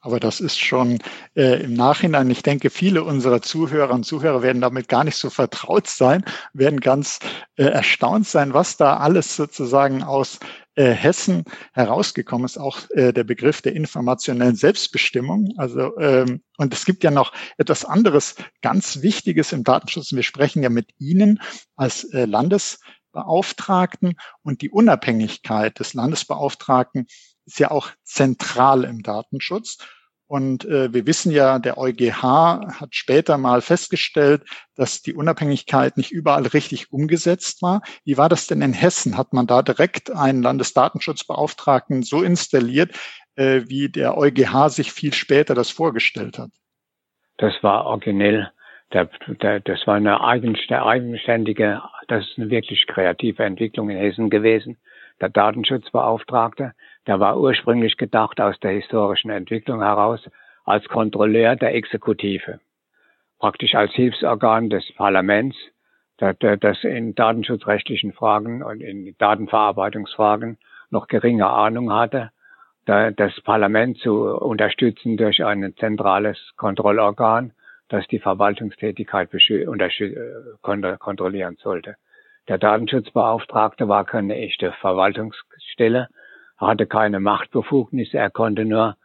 Aber 0.00 0.18
das 0.18 0.40
ist 0.40 0.58
schon 0.58 0.98
äh, 1.36 1.62
im 1.62 1.74
Nachhinein, 1.74 2.28
ich 2.28 2.42
denke, 2.42 2.70
viele 2.70 3.04
unserer 3.04 3.40
Zuhörer 3.40 3.94
und 3.94 4.02
Zuhörer 4.02 4.42
werden 4.42 4.60
damit 4.60 4.88
gar 4.88 5.04
nicht 5.04 5.14
so 5.14 5.30
vertraut 5.30 5.86
sein, 5.86 6.24
werden 6.54 6.80
ganz 6.80 7.20
äh, 7.54 7.66
erstaunt 7.66 8.26
sein, 8.26 8.52
was 8.52 8.78
da 8.78 8.96
alles 8.96 9.36
sozusagen 9.36 10.02
aus 10.02 10.40
äh, 10.74 10.90
Hessen 10.90 11.44
herausgekommen 11.72 12.44
ist, 12.44 12.58
auch 12.58 12.90
äh, 12.90 13.12
der 13.12 13.25
Begriff 13.25 13.62
der 13.62 13.76
informationellen 13.76 14.56
Selbstbestimmung. 14.56 15.54
Also 15.56 15.96
ähm, 15.98 16.42
und 16.56 16.75
es 16.75 16.84
gibt 16.84 17.04
ja 17.04 17.12
noch 17.12 17.32
etwas 17.58 17.84
anderes 17.84 18.34
ganz 18.60 19.02
Wichtiges 19.02 19.52
im 19.52 19.62
Datenschutz. 19.62 20.12
Wir 20.12 20.25
sprechen 20.25 20.64
ja 20.64 20.68
mit 20.68 20.88
Ihnen 20.98 21.40
als 21.76 22.02
äh, 22.12 22.26
Landesbeauftragten 23.16 24.16
und 24.42 24.62
die 24.62 24.70
Unabhängigkeit 24.70 25.78
des 25.78 25.94
Landesbeauftragten 25.94 27.06
ist 27.46 27.58
ja 27.58 27.70
auch 27.70 27.90
zentral 28.02 28.85
im 28.85 29.02
Datenschutz. 29.02 29.78
Und 30.28 30.64
äh, 30.64 30.92
wir 30.92 31.06
wissen 31.06 31.30
ja, 31.30 31.61
der 31.61 31.78
EuGH 31.78 32.23
hat 32.80 32.96
später 32.96 33.38
mal 33.38 33.61
festgestellt, 33.61 34.42
dass 34.75 35.00
die 35.00 35.14
Unabhängigkeit 35.14 35.96
nicht 35.96 36.11
überall 36.11 36.46
richtig 36.49 36.92
umgesetzt 36.92 37.62
war. 37.62 37.80
Wie 38.04 38.18
war 38.18 38.28
das 38.28 38.49
denn 38.49 38.61
in 38.61 38.73
Hessen? 38.73 39.16
Hat 39.16 39.32
man 39.32 39.46
da 39.46 39.62
direkt 39.62 40.11
einen 40.11 40.42
Landesdatenschutzbeauftragten 40.42 42.02
so 42.02 42.25
installiert, 42.25 42.99
äh, 43.37 43.62
wie 43.68 43.88
der 43.88 44.18
EuGH 44.18 44.68
sich 44.68 44.92
viel 44.92 45.14
später 45.14 45.54
das 45.54 45.70
vorgestellt 45.70 46.40
hat? 46.40 46.50
Das 47.37 47.54
war 47.62 47.85
originell. 47.85 48.50
Der, 48.93 49.09
der, 49.43 49.61
das 49.61 49.87
war 49.87 49.97
eine 49.97 50.21
eigenständige, 50.23 51.83
das 52.09 52.25
ist 52.25 52.38
eine 52.38 52.50
wirklich 52.50 52.87
kreative 52.87 53.43
Entwicklung 53.43 53.90
in 53.90 53.97
Hessen 53.97 54.31
gewesen. 54.31 54.76
Der 55.21 55.28
Datenschutzbeauftragte, 55.28 56.73
der 57.07 57.21
war 57.21 57.38
ursprünglich 57.38 57.97
gedacht 57.97 58.40
aus 58.40 58.59
der 58.61 58.73
historischen 58.73 59.31
Entwicklung 59.31 59.83
heraus 59.83 60.21
als 60.64 60.87
Kontrolleur 60.88 61.57
der 61.57 61.75
Exekutive, 61.75 62.61
praktisch 63.38 63.75
als 63.75 63.93
Hilfsorgan 63.93 64.71
des 64.71 64.85
Parlaments, 64.95 65.57
das 66.19 66.85
in 66.85 67.14
datenschutzrechtlichen 67.14 68.12
Fragen 68.12 68.62
und 68.62 68.81
in 68.81 69.14
Datenverarbeitungsfragen 69.19 70.59
noch 70.90 71.09
geringe 71.09 71.47
Ahnung 71.49 71.93
hatte, 71.93 72.31
das 72.85 73.40
Parlament 73.43 73.99
zu 73.99 74.26
unterstützen 74.37 75.16
durch 75.16 75.45
ein 75.45 75.75
zentrales 75.76 76.38
Kontrollorgan, 76.57 77.52
das 77.88 78.07
die 78.09 78.19
Verwaltungstätigkeit 78.19 79.33
äh, 79.33 80.97
kontrollieren 80.99 81.57
sollte. 81.57 81.97
Der 82.49 82.59
Datenschutzbeauftragte 82.59 83.88
war 83.88 84.05
keine 84.05 84.37
echte 84.37 84.73
Verwaltungsstelle, 84.81 86.09
er 86.59 86.66
hatte 86.66 86.87
keine 86.87 87.21
Machtbefugnisse, 87.21 88.19
er 88.19 88.31
konnte 88.31 88.64
nur 88.64 88.97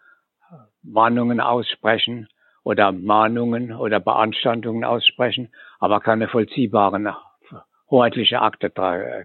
Warnungen 0.83 1.39
aussprechen 1.39 2.27
oder 2.63 2.91
Mahnungen 2.91 3.73
oder 3.73 3.99
Beanstandungen 3.99 4.83
aussprechen, 4.83 5.49
aber 5.79 5.99
keine 5.99 6.27
vollziehbaren 6.27 7.09
hoheitliche 7.89 8.41
Akte 8.41 8.71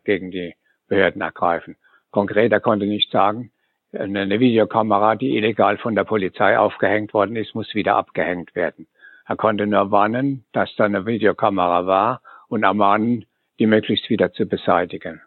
gegen 0.05 0.31
die 0.31 0.55
Behörden 0.89 1.23
ergreifen. 1.23 1.77
Konkret, 2.11 2.53
er 2.53 2.61
konnte 2.61 2.87
nicht 2.87 3.11
sagen, 3.11 3.53
eine 3.93 4.41
Videokamera, 4.41 5.15
die 5.15 5.37
illegal 5.37 5.79
von 5.79 5.95
der 5.95 6.05
Polizei 6.05 6.59
aufgehängt 6.59 7.15
worden 7.15 7.37
ist, 7.37 7.55
muss 7.55 7.75
wieder 7.75 7.97
abgehängt 7.97 8.55
werden. 8.55 8.89
Er 9.27 9.37
konnte 9.37 9.67
nur 9.67 9.91
warnen, 9.91 10.45
dass 10.53 10.75
da 10.77 10.85
eine 10.85 11.05
Videokamera 11.05 11.87
war 11.87 12.23
und 12.49 12.63
ermahnen, 12.63 13.25
die 13.59 13.67
möglichst 13.67 14.09
wieder 14.09 14.33
zu 14.33 14.47
beseitigen. 14.47 15.21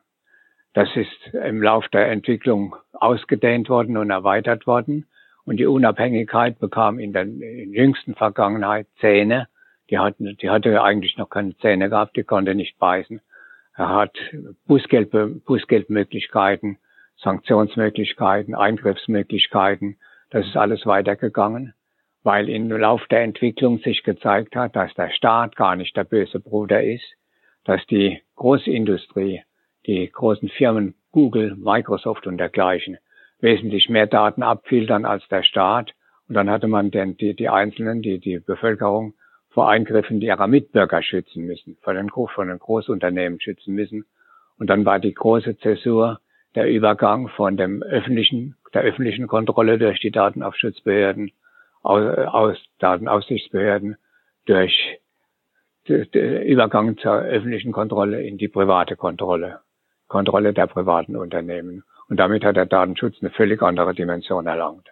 Das 0.74 0.90
ist 0.96 1.34
im 1.34 1.62
Lauf 1.62 1.88
der 1.90 2.10
Entwicklung 2.12 2.76
ausgedehnt 2.94 3.70
worden 3.70 3.98
und 3.98 4.10
erweitert 4.10 4.68
worden. 4.68 5.08
Und 5.46 5.58
die 5.58 5.66
Unabhängigkeit 5.66 6.60
bekam 6.60 7.00
in 7.00 7.12
der 7.12 7.24
in 7.24 7.74
jüngsten 7.74 8.16
Vergangenheit 8.16 8.88
Zähne. 9.00 9.48
Die, 9.90 9.98
hatten, 9.98 10.38
die 10.38 10.50
hatte 10.50 10.82
eigentlich 10.84 11.18
noch 11.18 11.30
keine 11.30 11.58
Zähne 11.58 11.90
gehabt, 11.90 12.16
die 12.16 12.24
konnte 12.24 12.54
nicht 12.54 12.78
beißen. 12.78 13.20
Er 13.76 13.90
hat 13.90 14.16
Bußgeld, 14.68 15.10
Bußgeldmöglichkeiten, 15.46 16.78
Sanktionsmöglichkeiten, 17.18 18.54
Eingriffsmöglichkeiten. 18.54 19.98
Das 20.30 20.46
ist 20.46 20.56
alles 20.56 20.86
weitergegangen, 20.86 21.74
weil 22.24 22.50
im 22.50 22.70
Lauf 22.70 23.06
der 23.08 23.22
Entwicklung 23.22 23.80
sich 23.80 24.04
gezeigt 24.04 24.56
hat, 24.56 24.76
dass 24.76 24.94
der 24.94 25.10
Staat 25.12 25.56
gar 25.56 25.76
nicht 25.76 25.96
der 25.96 26.04
böse 26.04 26.40
Bruder 26.40 26.84
ist, 26.84 27.06
dass 27.64 27.86
die 27.88 28.22
Großindustrie, 28.36 29.44
die 29.86 30.10
großen 30.12 30.50
Firmen 30.50 30.96
Google, 31.12 31.56
Microsoft 31.56 32.28
und 32.28 32.38
dergleichen 32.38 32.98
wesentlich 33.40 33.90
mehr 33.90 34.08
Daten 34.08 34.44
abfiltern 34.44 35.06
als 35.06 35.28
der 35.30 35.44
Staat. 35.44 35.94
Und 36.28 36.36
dann 36.36 36.50
hatte 36.50 36.68
man 36.68 36.92
denn 36.92 37.18
die, 37.18 37.36
die 37.36 37.50
Einzelnen, 37.50 38.02
die, 38.02 38.20
die 38.20 38.40
Bevölkerung 38.40 39.14
vor 39.50 39.70
Eingriffen 39.70 40.22
ihrer 40.22 40.48
Mitbürger 40.48 41.02
schützen 41.02 41.46
müssen, 41.46 41.78
vor 41.82 41.94
den, 41.94 42.10
von 42.10 42.48
den 42.48 42.60
Großunternehmen 42.60 43.42
schützen 43.42 43.74
müssen. 43.74 44.06
Und 44.58 44.70
dann 44.70 44.86
war 44.86 45.00
die 45.00 45.14
große 45.14 45.58
Zäsur 45.58 46.20
der 46.56 46.70
Übergang 46.70 47.30
von 47.30 47.58
dem 47.58 47.82
öffentlichen, 47.82 48.56
der 48.74 48.82
öffentlichen 48.82 49.28
Kontrolle 49.28 49.78
durch 49.78 50.00
die 50.00 50.12
Datenaufschutzbehörden, 50.12 51.32
aus, 51.82 52.58
Datenaufsichtsbehörden, 52.80 53.98
durch 54.46 55.00
der 55.88 56.46
Übergang 56.46 56.98
zur 56.98 57.14
öffentlichen 57.14 57.72
Kontrolle 57.72 58.22
in 58.22 58.38
die 58.38 58.48
private 58.48 58.96
Kontrolle, 58.96 59.62
Kontrolle 60.08 60.54
der 60.54 60.68
privaten 60.68 61.16
Unternehmen. 61.16 61.84
Und 62.08 62.18
damit 62.18 62.44
hat 62.44 62.56
der 62.56 62.66
Datenschutz 62.66 63.18
eine 63.22 63.32
völlig 63.32 63.62
andere 63.62 63.94
Dimension 63.94 64.48
erlangt. 64.48 64.90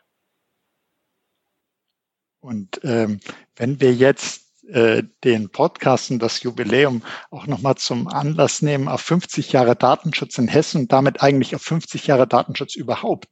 Und 2.39 2.79
ähm, 2.83 3.19
wenn 3.55 3.81
wir 3.81 3.93
jetzt 3.93 4.47
äh, 4.69 5.03
den 5.23 5.49
Podcast 5.49 6.11
und 6.11 6.19
das 6.19 6.43
Jubiläum 6.43 7.01
auch 7.31 7.47
nochmal 7.47 7.75
zum 7.75 8.07
Anlass 8.07 8.61
nehmen, 8.61 8.87
auf 8.87 9.01
50 9.01 9.51
Jahre 9.51 9.75
Datenschutz 9.75 10.37
in 10.37 10.47
Hessen 10.47 10.81
und 10.81 10.91
damit 10.91 11.21
eigentlich 11.21 11.55
auf 11.55 11.61
50 11.61 12.07
Jahre 12.07 12.27
Datenschutz 12.27 12.75
überhaupt 12.75 13.27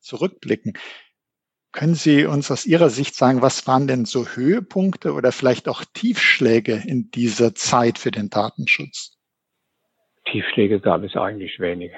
zurückblicken, 0.00 0.74
können 1.72 1.94
Sie 1.94 2.26
uns 2.26 2.50
aus 2.50 2.66
Ihrer 2.66 2.90
Sicht 2.90 3.14
sagen, 3.14 3.42
was 3.42 3.66
waren 3.66 3.86
denn 3.86 4.04
so 4.04 4.26
Höhepunkte 4.26 5.12
oder 5.12 5.32
vielleicht 5.32 5.68
auch 5.68 5.84
Tiefschläge 5.94 6.82
in 6.86 7.10
dieser 7.10 7.54
Zeit 7.54 7.98
für 7.98 8.10
den 8.10 8.28
Datenschutz? 8.28 9.16
Tiefschläge 10.26 10.80
gab 10.80 11.02
es 11.02 11.16
eigentlich 11.16 11.60
wenige. 11.60 11.96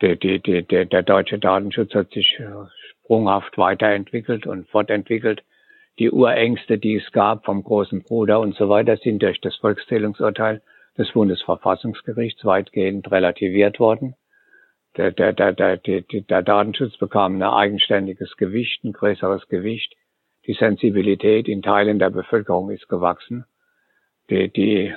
Der, 0.00 0.16
der, 0.16 0.38
der, 0.38 0.84
der 0.84 1.02
deutsche 1.02 1.38
Datenschutz 1.38 1.94
hat 1.94 2.10
sich 2.12 2.36
äh, 2.38 2.46
sprunghaft 3.00 3.56
weiterentwickelt 3.56 4.46
und 4.46 4.68
fortentwickelt. 4.68 5.42
Die 5.98 6.10
Urängste, 6.10 6.78
die 6.78 6.96
es 6.96 7.12
gab 7.12 7.44
vom 7.44 7.62
großen 7.62 8.02
Bruder 8.02 8.40
und 8.40 8.56
so 8.56 8.68
weiter, 8.68 8.96
sind 8.96 9.22
durch 9.22 9.40
das 9.40 9.54
Volkszählungsurteil 9.56 10.62
des 10.98 11.12
Bundesverfassungsgerichts 11.12 12.44
weitgehend 12.44 13.10
relativiert 13.10 13.78
worden 13.78 14.16
der, 14.96 15.10
der, 15.10 15.32
der, 15.32 15.52
der, 15.52 15.76
der, 15.76 16.02
der 16.02 16.42
Datenschutz 16.42 16.96
bekam 16.98 17.36
ein 17.36 17.42
eigenständiges 17.42 18.36
Gewicht, 18.36 18.84
ein 18.84 18.92
größeres 18.92 19.48
Gewicht. 19.48 19.94
Die 20.46 20.54
Sensibilität 20.54 21.48
in 21.48 21.62
Teilen 21.62 21.98
der 21.98 22.10
Bevölkerung 22.10 22.70
ist 22.70 22.88
gewachsen. 22.88 23.44
Die, 24.30 24.48
die, 24.48 24.94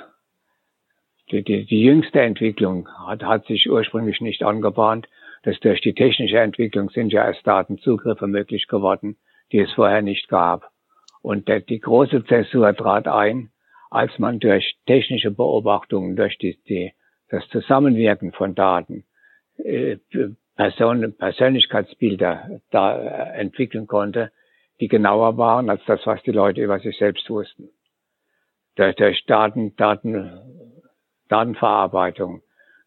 die, 1.30 1.42
die, 1.42 1.64
die 1.64 1.82
jüngste 1.82 2.20
Entwicklung 2.20 2.88
hat, 3.06 3.22
hat 3.24 3.46
sich 3.46 3.68
ursprünglich 3.68 4.20
nicht 4.20 4.42
angebahnt. 4.42 5.08
dass 5.42 5.58
durch 5.60 5.80
die 5.80 5.94
technische 5.94 6.38
Entwicklung 6.38 6.90
sind 6.90 7.12
ja 7.12 7.24
erst 7.24 7.46
Datenzugriffe 7.46 8.26
möglich 8.26 8.66
geworden, 8.66 9.16
die 9.52 9.60
es 9.60 9.72
vorher 9.72 10.02
nicht 10.02 10.28
gab. 10.28 10.70
Und 11.22 11.48
der, 11.48 11.60
die 11.60 11.80
große 11.80 12.24
Zäsur 12.24 12.74
trat 12.74 13.08
ein, 13.08 13.50
als 13.90 14.18
man 14.18 14.40
durch 14.40 14.76
technische 14.86 15.30
Beobachtungen, 15.30 16.16
durch 16.16 16.36
die, 16.38 16.58
die, 16.68 16.92
das 17.28 17.48
Zusammenwirken 17.48 18.32
von 18.32 18.54
Daten 18.54 19.04
Person, 20.56 21.14
Persönlichkeitsbilder 21.16 22.60
da 22.70 22.98
äh, 22.98 23.38
entwickeln 23.38 23.86
konnte, 23.86 24.32
die 24.80 24.88
genauer 24.88 25.36
waren 25.36 25.70
als 25.70 25.82
das, 25.86 26.00
was 26.04 26.22
die 26.22 26.32
Leute 26.32 26.62
über 26.62 26.78
sich 26.80 26.96
selbst 26.98 27.28
wussten. 27.30 27.70
Durch, 28.76 29.24
Daten, 29.26 29.74
Daten, 29.76 30.40
Datenverarbeitung 31.28 32.42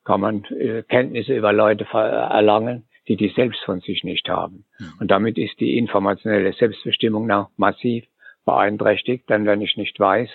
kann 0.06 0.22
man 0.22 0.46
äh, 0.46 0.84
Kenntnisse 0.84 1.36
über 1.36 1.54
Leute 1.54 1.86
erlangen, 1.94 2.88
die 3.08 3.18
die 3.18 3.30
selbst 3.30 3.62
von 3.66 3.82
sich 3.82 4.04
nicht 4.04 4.30
haben. 4.30 4.66
Und 5.00 5.12
damit 5.12 5.38
ist 5.38 5.60
die 5.60 5.78
informationelle 5.78 6.54
Selbstbestimmung 6.54 7.28
noch 7.28 7.52
massiv 7.58 8.06
beeinträchtigt, 8.46 9.30
denn 9.30 9.46
wenn 9.46 9.62
ich 9.62 9.76
nicht 9.78 10.00
weiß, 10.00 10.30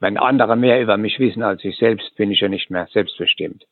wenn 0.00 0.16
andere 0.16 0.56
mehr 0.56 0.80
über 0.80 0.96
mich 0.96 1.18
wissen 1.18 1.42
als 1.42 1.64
ich 1.64 1.76
selbst, 1.76 2.14
bin 2.16 2.30
ich 2.30 2.40
ja 2.40 2.48
nicht 2.48 2.70
mehr 2.70 2.88
selbstbestimmt. 2.92 3.66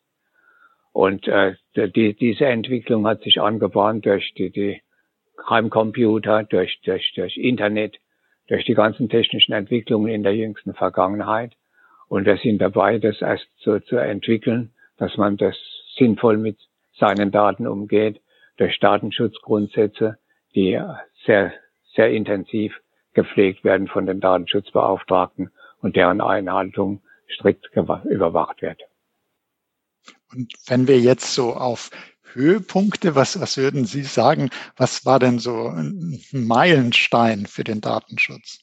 Und 0.99 1.29
äh, 1.29 1.55
die, 1.77 2.15
diese 2.15 2.47
Entwicklung 2.47 3.07
hat 3.07 3.23
sich 3.23 3.41
angebahnt 3.41 4.05
durch 4.05 4.35
die, 4.35 4.51
die 4.51 4.83
Heimcomputer, 5.49 6.43
durch, 6.43 6.81
durch, 6.85 7.13
durch 7.15 7.37
Internet, 7.37 8.01
durch 8.49 8.65
die 8.65 8.75
ganzen 8.75 9.09
technischen 9.09 9.53
Entwicklungen 9.53 10.13
in 10.13 10.25
der 10.25 10.35
jüngsten 10.35 10.75
Vergangenheit. 10.75 11.53
Und 12.09 12.27
wir 12.27 12.37
sind 12.39 12.59
dabei, 12.61 12.99
das 12.99 13.23
erst 13.23 13.47
so 13.59 13.79
zu 13.79 13.95
entwickeln, 13.95 14.73
dass 14.97 15.17
man 15.17 15.37
das 15.37 15.55
sinnvoll 15.97 16.37
mit 16.37 16.59
seinen 16.99 17.31
Daten 17.31 17.69
umgeht, 17.69 18.21
durch 18.57 18.81
Datenschutzgrundsätze, 18.81 20.19
die 20.57 20.83
sehr, 21.25 21.53
sehr 21.95 22.11
intensiv 22.11 22.77
gepflegt 23.15 23.63
werden 23.63 23.87
von 23.87 24.05
den 24.05 24.19
Datenschutzbeauftragten 24.19 25.53
und 25.81 25.95
deren 25.95 26.21
Einhaltung 26.21 27.03
strikt 27.29 27.71
überwacht 27.77 28.63
wird. 28.63 28.88
Und 30.31 30.53
wenn 30.67 30.89
wir 30.89 30.99
jetzt 30.99 31.35
so 31.35 31.55
auf 31.55 31.91
Höhepunkte, 32.33 33.15
was, 33.15 33.41
was 33.41 33.57
würden 33.57 33.85
Sie 33.85 34.03
sagen, 34.03 34.51
was 34.77 35.07
war 35.07 35.19
denn 35.19 35.39
so 35.39 35.69
ein 35.69 36.21
Meilenstein 36.33 37.47
für 37.47 37.65
den 37.65 37.81
Datenschutz? 37.81 38.61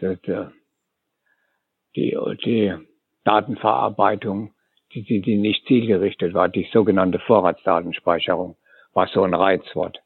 Die, 0.00 0.16
die, 1.94 2.18
die 2.44 2.74
Datenverarbeitung, 3.24 4.54
die, 4.92 5.02
die, 5.04 5.22
die 5.22 5.36
nicht 5.36 5.66
zielgerichtet 5.66 6.34
war, 6.34 6.48
die 6.48 6.68
sogenannte 6.72 7.18
Vorratsdatenspeicherung, 7.18 8.56
war 8.92 9.08
so 9.08 9.22
ein 9.22 9.34
Reizwort. 9.34 10.02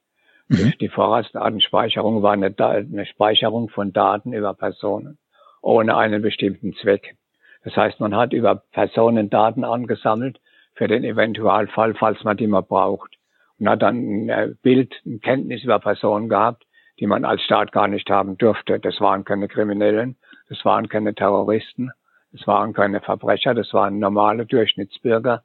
Mhm. 0.49 0.75
Die 0.81 0.89
Vorratsdatenspeicherung 0.89 2.23
war 2.23 2.33
eine, 2.33 2.55
eine 2.57 3.07
Speicherung 3.07 3.69
von 3.69 3.93
Daten 3.93 4.33
über 4.33 4.55
Personen 4.55 5.19
ohne 5.63 5.97
einen 5.97 6.23
bestimmten 6.23 6.75
Zweck. 6.75 7.17
Das 7.65 7.77
heißt, 7.77 8.01
man 8.01 8.17
hat 8.17 8.33
über 8.33 8.63
Personen 8.73 9.31
Daten 9.31 9.65
angesammelt 9.65 10.41
für 10.75 10.89
den 10.89 11.05
Eventualfall, 11.05 11.95
falls 11.95 12.23
man 12.25 12.37
die 12.37 12.47
mal 12.47 12.63
braucht. 12.63 13.17
Und 13.59 13.69
hat 13.69 13.83
dann 13.83 14.31
ein 14.31 14.59
Bild, 14.63 14.95
eine 15.05 15.19
Kenntnis 15.19 15.65
über 15.65 15.79
Personen 15.79 16.29
gehabt, 16.29 16.65
die 16.99 17.07
man 17.07 17.25
als 17.25 17.43
Staat 17.43 17.73
gar 17.73 17.89
nicht 17.89 18.09
haben 18.09 18.39
durfte. 18.39 18.79
Das 18.79 19.01
waren 19.01 19.25
keine 19.25 19.49
Kriminellen, 19.49 20.17
das 20.49 20.65
waren 20.65 20.89
keine 20.89 21.15
Terroristen, 21.15 21.91
das 22.33 22.47
waren 22.47 22.73
keine 22.73 23.01
Verbrecher, 23.01 23.55
das 23.55 23.73
waren 23.75 23.99
normale 23.99 24.47
Durchschnittsbürger, 24.47 25.43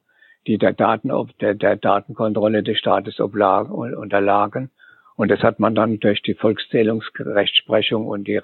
die 0.47 0.57
der, 0.57 0.73
Daten, 0.73 1.11
der, 1.41 1.55
der 1.55 1.75
Datenkontrolle 1.75 2.63
des 2.63 2.77
Staates 2.77 3.19
oblagen, 3.19 3.71
unterlagen. 3.71 4.71
Und 5.15 5.31
das 5.31 5.41
hat 5.41 5.59
man 5.59 5.75
dann 5.75 5.99
durch 5.99 6.21
die 6.21 6.35
Volkszählungsrechtsprechung 6.35 8.05
und 8.05 8.27
die, 8.27 8.39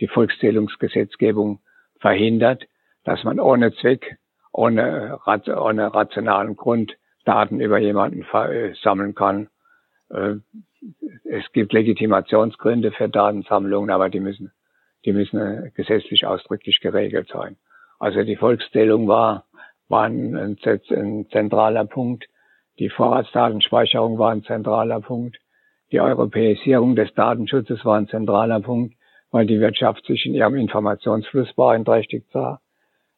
die 0.00 0.08
Volkszählungsgesetzgebung 0.08 1.60
verhindert, 2.00 2.64
dass 3.04 3.24
man 3.24 3.40
ohne 3.40 3.72
Zweck, 3.74 4.18
ohne, 4.52 5.18
ohne 5.26 5.94
rationalen 5.94 6.56
Grund 6.56 6.96
Daten 7.24 7.60
über 7.60 7.78
jemanden 7.78 8.22
äh, 8.32 8.74
sammeln 8.82 9.14
kann. 9.14 9.48
Äh, 10.10 10.36
es 11.24 11.50
gibt 11.52 11.72
Legitimationsgründe 11.72 12.92
für 12.92 13.08
Datensammlungen, 13.08 13.90
aber 13.90 14.08
die 14.08 14.20
müssen, 14.20 14.52
die 15.04 15.12
müssen 15.12 15.40
äh, 15.40 15.70
gesetzlich 15.74 16.26
ausdrücklich 16.26 16.80
geregelt 16.80 17.28
sein. 17.32 17.56
Also 17.98 18.24
die 18.24 18.36
Volkszählung 18.36 19.06
war, 19.06 19.44
war 19.88 20.04
ein, 20.04 20.34
ein 20.34 21.26
zentraler 21.30 21.84
Punkt. 21.84 22.26
Die 22.78 22.88
Vorratsdatenspeicherung 22.88 24.18
war 24.18 24.32
ein 24.32 24.42
zentraler 24.42 25.00
Punkt. 25.00 25.38
Die 25.92 26.00
Europäisierung 26.00 26.96
des 26.96 27.12
Datenschutzes 27.14 27.84
war 27.84 27.98
ein 27.98 28.08
zentraler 28.08 28.60
Punkt, 28.60 28.96
weil 29.30 29.46
die 29.46 29.60
Wirtschaft 29.60 30.04
sich 30.06 30.26
in 30.26 30.34
ihrem 30.34 30.56
Informationsfluss 30.56 31.52
beeinträchtigt 31.52 32.26
sah. 32.32 32.60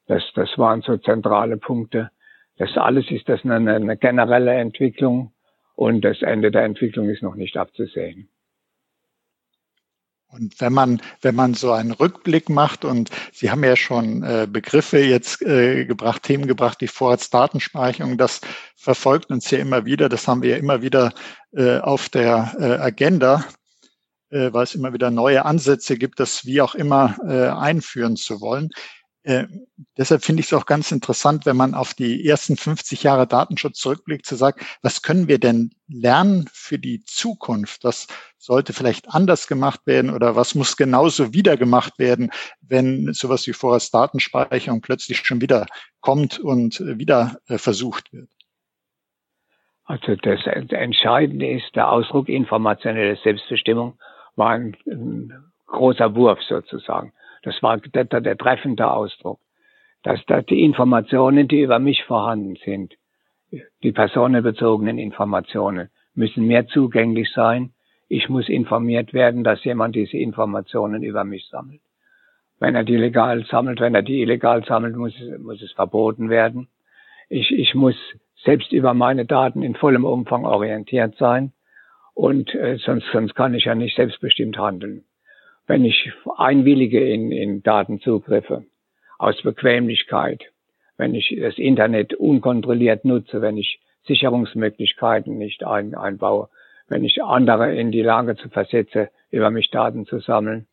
Das, 0.07 0.23
das 0.35 0.51
waren 0.59 0.83
so 0.83 0.97
zentrale 0.99 1.57
Punkte. 1.57 2.11
Das 2.57 2.77
alles 2.77 3.11
ist 3.11 3.29
das 3.29 3.45
eine, 3.45 3.75
eine 3.75 3.97
generelle 3.97 4.55
Entwicklung 4.55 5.33
und 5.75 6.03
das 6.03 6.23
Ende 6.23 6.51
der 6.51 6.65
Entwicklung 6.65 7.09
ist 7.09 7.23
noch 7.23 7.35
nicht 7.35 7.57
abzusehen. 7.57 8.29
Und 10.35 10.61
wenn 10.61 10.73
man, 10.73 11.01
wenn 11.23 11.37
man 11.37 11.55
so 11.55 11.71
einen 11.71 11.93
Rückblick 11.93 12.49
macht 12.49 12.85
und 12.85 13.11
Sie 13.33 13.53
haben 13.53 13.63
ja 13.63 13.77
schon 13.77 14.25
äh, 14.25 14.49
Begriffe 14.51 14.99
jetzt 14.99 15.43
äh, 15.43 15.85
gebracht, 15.85 16.25
Themen 16.25 16.49
gebracht, 16.49 16.81
die 16.81 16.89
Vorratsdatenspeicherung, 16.89 18.19
das 18.19 18.41
verfolgt 18.75 19.31
uns 19.31 19.49
ja 19.53 19.59
immer 19.59 19.85
wieder. 19.85 20.09
Das 20.09 20.27
haben 20.27 20.43
wir 20.43 20.51
ja 20.51 20.57
immer 20.57 20.83
wieder 20.83 21.13
äh, 21.53 21.79
auf 21.79 22.09
der 22.09 22.53
äh, 22.59 22.65
Agenda, 22.83 23.45
äh, 24.31 24.53
weil 24.53 24.65
es 24.65 24.75
immer 24.75 24.93
wieder 24.93 25.13
neue 25.13 25.45
Ansätze 25.45 25.97
gibt, 25.97 26.19
das 26.19 26.45
wie 26.45 26.61
auch 26.61 26.75
immer 26.75 27.17
äh, 27.29 27.51
einführen 27.51 28.17
zu 28.17 28.41
wollen. 28.41 28.71
Äh, 29.25 29.47
deshalb 29.97 30.23
finde 30.23 30.41
ich 30.41 30.47
es 30.47 30.53
auch 30.53 30.67
ganz 30.67 30.93
interessant, 30.93 31.47
wenn 31.47 31.57
man 31.57 31.75
auf 31.75 31.95
die 31.95 32.29
ersten 32.29 32.59
50 32.59 33.03
Jahre 33.05 33.27
Datenschutz 33.27 33.79
zurückblickt, 33.79 34.27
zu 34.27 34.37
sagen, 34.37 34.61
was 34.83 35.01
können 35.01 35.29
wir 35.29 35.39
denn 35.39 35.71
lernen 35.89 36.49
für 36.53 36.79
die 36.79 37.03
Zukunft? 37.05 37.85
Was 37.85 38.07
sollte 38.37 38.75
vielleicht 38.75 39.09
anders 39.15 39.47
gemacht 39.47 39.81
werden 39.87 40.11
oder 40.11 40.37
was 40.37 40.55
muss 40.55 40.77
genauso 40.77 41.33
wieder 41.33 41.57
gemacht 41.57 41.99
werden, 41.99 42.31
wenn 42.61 43.15
sowas 43.15 43.47
wie 43.47 43.55
Vorratsdatenspeicherung 43.55 44.83
plötzlich 44.83 45.19
schon 45.25 45.41
wieder 45.41 45.67
kommt 46.01 46.39
und 46.39 46.81
wieder 46.81 47.39
äh, 47.49 47.57
versucht 47.57 48.13
wird? 48.13 48.29
Also 49.87 50.17
das 50.17 50.41
Entscheidende 50.47 51.51
ist, 51.51 51.75
der 51.75 51.91
Ausdruck 51.91 52.29
informationelle 52.29 53.17
Selbstbestimmung 53.17 53.99
war 54.37 54.51
ein, 54.51 54.77
ein 54.87 55.33
großer 55.67 56.15
Wurf 56.15 56.41
sozusagen. 56.43 57.15
Das 57.45 57.63
war 57.63 57.77
der, 57.79 58.05
der 58.05 58.37
treffende 58.37 58.91
Ausdruck. 58.91 59.39
Dass, 60.03 60.25
dass 60.27 60.45
die 60.47 60.63
Informationen, 60.63 61.47
die 61.47 61.61
über 61.61 61.79
mich 61.79 62.05
vorhanden 62.05 62.57
sind, 62.65 62.95
die 63.83 63.93
personenbezogenen 63.93 64.99
Informationen, 64.99 65.91
müssen 66.15 66.47
mehr 66.47 66.67
zugänglich 66.67 67.31
sein. 67.33 67.73
Ich 68.09 68.29
muss 68.29 68.49
informiert 68.49 69.15
werden, 69.15 69.45
dass 69.45 69.65
jemand 69.65 69.95
diese 69.95 70.17
Informationen 70.17 71.03
über 71.03 71.25
mich 71.25 71.49
sammelt. 71.51 71.81
Wenn 72.59 72.75
er 72.75 72.85
die 72.85 72.97
legal 72.97 73.45
sammelt, 73.47 73.81
wenn 73.81 73.95
er 73.95 74.03
die 74.03 74.23
illegal 74.23 74.65
sammelt, 74.65 74.97
muss, 74.97 75.15
muss 75.39 75.63
es 75.63 75.73
verboten 75.73 76.31
werden. 76.31 76.69
Ich, 77.29 77.51
ich 77.51 77.75
muss 77.75 77.97
selbst 78.45 78.73
über 78.73 78.95
meine 78.95 79.25
Daten 79.25 79.63
in 79.63 79.75
vollem 79.75 80.05
Umfang 80.05 80.45
orientiert 80.45 81.17
sein 81.17 81.53
und 82.15 82.55
äh, 82.55 82.77
sonst, 82.77 83.07
sonst 83.13 83.35
kann 83.35 83.55
ich 83.55 83.65
ja 83.65 83.75
nicht 83.75 83.97
selbstbestimmt 83.97 84.59
handeln 84.59 85.05
wenn 85.67 85.85
ich 85.85 86.13
einwillige 86.37 87.01
in, 87.01 87.33
in 87.33 87.63
Datenzugriffe 87.63 88.65
aus 89.19 89.41
Bequemlichkeit, 89.43 90.45
wenn 90.97 91.15
ich 91.15 91.37
das 91.41 91.59
Internet 91.59 92.15
unkontrolliert 92.15 93.05
nutze, 93.05 93.41
wenn 93.41 93.57
ich 93.57 93.81
Sicherungsmöglichkeiten 94.07 95.39
nicht 95.39 95.65
ein, 95.65 95.95
einbaue, 95.95 96.49
wenn 96.89 97.05
ich 97.05 97.23
andere 97.23 97.75
in 97.75 97.91
die 97.91 98.03
Lage 98.03 98.37
zu 98.37 98.49
versetze, 98.51 99.11
über 99.31 99.51
mich 99.51 99.71
Daten 99.71 100.07
zu 100.07 100.21
sammeln, 100.21 100.67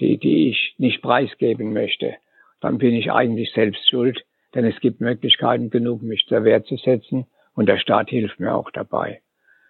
die, 0.00 0.18
die 0.18 0.48
ich 0.48 0.74
nicht 0.78 1.00
preisgeben 1.00 1.72
möchte, 1.72 2.14
dann 2.60 2.78
bin 2.78 2.94
ich 2.94 3.12
eigentlich 3.12 3.52
selbst 3.52 3.88
schuld, 3.88 4.24
denn 4.54 4.64
es 4.64 4.80
gibt 4.80 5.00
Möglichkeiten 5.00 5.70
genug, 5.70 6.02
mich 6.02 6.26
zur 6.26 6.44
Wehr 6.44 6.64
zu 6.64 6.76
setzen 6.76 7.26
und 7.54 7.66
der 7.66 7.78
Staat 7.78 8.10
hilft 8.10 8.40
mir 8.40 8.54
auch 8.54 8.70
dabei. 8.70 9.20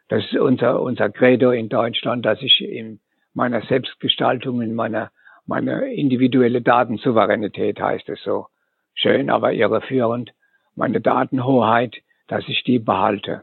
Das 0.09 0.25
ist 0.25 0.37
unser, 0.37 0.81
unser 0.81 1.11
Credo 1.11 1.51
in 1.51 1.69
Deutschland, 1.69 2.25
dass 2.25 2.41
ich 2.43 2.63
im 2.63 3.01
meiner 3.35 3.63
Selbstgestaltung, 3.63 4.63
in 4.63 4.75
meiner, 4.75 5.11
meiner 5.47 5.85
individuelle 5.87 6.63
Datensouveränität 6.63 7.81
heißt 7.81 8.09
es 8.09 8.23
so. 8.23 8.47
Schön, 8.95 9.29
aber 9.29 9.53
irreführend. 9.53 10.33
Meine 10.77 11.01
Datenhoheit, 11.01 11.97
dass 12.29 12.49
ich 12.49 12.63
die 12.65 12.79
behalte. 12.79 13.43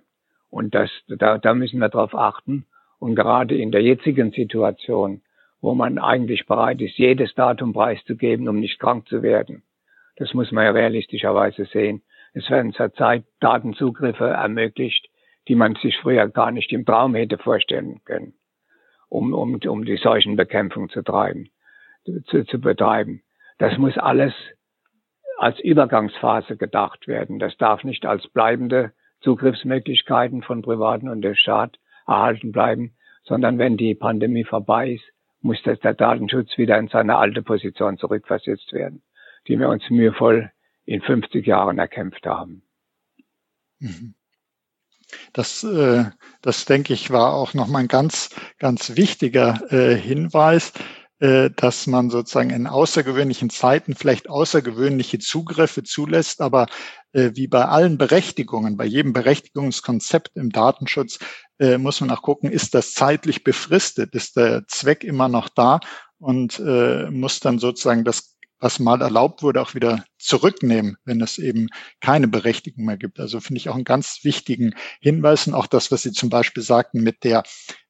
Und 0.50 0.74
das, 0.74 0.90
da, 1.08 1.38
da 1.38 1.54
müssen 1.54 1.80
wir 1.80 1.90
darauf 1.90 2.16
achten. 2.16 2.66
Und 3.00 3.16
gerade 3.16 3.56
in 3.56 3.72
der 3.72 3.82
jetzigen 3.82 4.32
Situation, 4.32 5.22
wo 5.60 5.76
man 5.76 6.00
eigentlich 6.00 6.46
bereit 6.46 6.82
ist, 6.82 6.98
jedes 6.98 7.34
Datum 7.36 7.74
preiszugeben, 7.74 8.48
um 8.48 8.60
nicht 8.60 8.80
krank 8.80 9.08
zu 9.08 9.22
werden. 9.22 9.64
Das 10.16 10.34
muss 10.34 10.52
man 10.52 10.66
ja 10.66 10.72
realistischerweise 10.72 11.66
sehen. 11.66 12.02
Es 12.34 12.50
werden 12.50 12.74
zurzeit 12.74 13.26
Datenzugriffe 13.40 14.28
ermöglicht, 14.28 15.10
die 15.48 15.56
man 15.56 15.76
sich 15.76 15.98
früher 15.98 16.28
gar 16.30 16.52
nicht 16.52 16.72
im 16.72 16.86
Traum 16.86 17.16
hätte 17.16 17.38
vorstellen 17.38 18.02
können 18.06 18.34
um, 19.12 19.34
um, 19.34 19.60
um 19.68 19.86
die 19.86 19.98
Seuchenbekämpfung 19.98 20.90
zu 20.90 21.04
treiben, 21.04 21.50
zu, 22.06 22.46
zu 22.46 22.60
betreiben. 22.60 23.22
Das 23.58 23.78
muss 23.78 23.98
alles 23.98 24.34
als 25.38 25.60
Übergangsphase 25.60 26.56
gedacht 26.56 27.08
werden. 27.08 27.38
Das 27.38 27.58
darf 27.58 27.84
nicht 27.84 28.06
als 28.06 28.28
bleibende 28.30 28.94
Zugriffsmöglichkeiten 29.20 30.44
von 30.44 30.62
Privaten 30.62 31.10
und 31.10 31.22
dem 31.22 31.36
Staat 31.36 31.78
erhalten 32.08 32.52
bleiben, 32.52 32.96
sondern 33.24 33.60
wenn 33.60 33.76
die 33.76 33.96
Pandemie 33.96 34.46
vorbei 34.46 34.94
ist, 34.94 35.06
muss 35.42 35.62
das 35.64 35.80
der 35.80 35.94
Datenschutz 35.94 36.58
wieder 36.58 36.78
in 36.78 36.88
seine 36.88 37.18
alte 37.18 37.42
Position 37.42 37.98
zurückversetzt 37.98 38.72
werden, 38.72 39.04
die 39.48 39.60
wir 39.60 39.68
uns 39.68 39.90
mühevoll 39.90 40.52
in 40.86 41.02
50 41.02 41.46
Jahren 41.46 41.80
erkämpft 41.80 42.26
haben. 42.26 42.64
Mhm. 43.80 44.16
Das, 45.34 45.64
äh, 45.64 46.06
das 46.42 46.66
denke 46.66 46.94
ich, 46.94 47.12
war 47.12 47.34
auch 47.34 47.54
nochmal 47.54 47.84
ein 47.84 47.88
ganz, 47.88 48.30
ganz 48.60 48.96
wichtiger 48.96 49.62
äh, 49.72 49.96
Hinweis, 49.96 50.74
äh, 51.20 51.52
dass 51.56 51.88
man 51.88 52.10
sozusagen 52.10 52.50
in 52.50 52.68
außergewöhnlichen 52.68 53.50
Zeiten 53.50 53.96
vielleicht 53.96 54.30
außergewöhnliche 54.30 55.20
Zugriffe 55.20 55.84
zulässt, 55.84 56.42
aber 56.42 56.66
äh, 57.14 57.32
wie 57.36 57.48
bei 57.48 57.66
allen 57.66 57.98
Berechtigungen, 57.98 58.76
bei 58.76 58.86
jedem 58.86 59.14
Berechtigungskonzept 59.14 60.32
im 60.36 60.50
Datenschutz, 60.50 61.20
äh, 61.60 61.78
muss 61.78 62.02
man 62.02 62.10
auch 62.10 62.24
gucken, 62.24 62.50
ist 62.50 62.74
das 62.74 62.94
zeitlich 62.94 63.44
befristet, 63.44 64.16
ist 64.16 64.36
der 64.36 64.64
Zweck 64.68 65.04
immer 65.04 65.28
noch 65.28 65.50
da? 65.50 65.80
Und 66.18 66.60
äh, 66.60 67.10
muss 67.10 67.40
dann 67.40 67.60
sozusagen 67.60 68.04
das 68.04 68.36
was 68.62 68.80
mal 68.80 69.02
erlaubt 69.02 69.44
wurde, 69.44 69.62
auch 69.62 69.76
wieder 69.76 70.06
zurücknehmen, 70.18 70.98
wenn 71.04 71.20
es 71.20 71.38
eben 71.40 71.68
keine 72.00 72.28
Berechtigung 72.28 72.86
mehr 72.86 72.98
gibt. 72.98 73.20
Also 73.20 73.42
finde 73.42 73.58
ich 73.58 73.70
auch 73.70 73.76
einen 73.76 73.84
ganz 73.84 74.20
wichtigen 74.24 74.76
Hinweis 75.02 75.48
und 75.48 75.56
auch 75.56 75.68
das, 75.68 75.92
was 75.92 76.04
Sie 76.04 76.12
zum 76.12 76.30
Beispiel 76.30 76.64
sagten 76.64 77.02
mit 77.02 77.24
der 77.24 77.44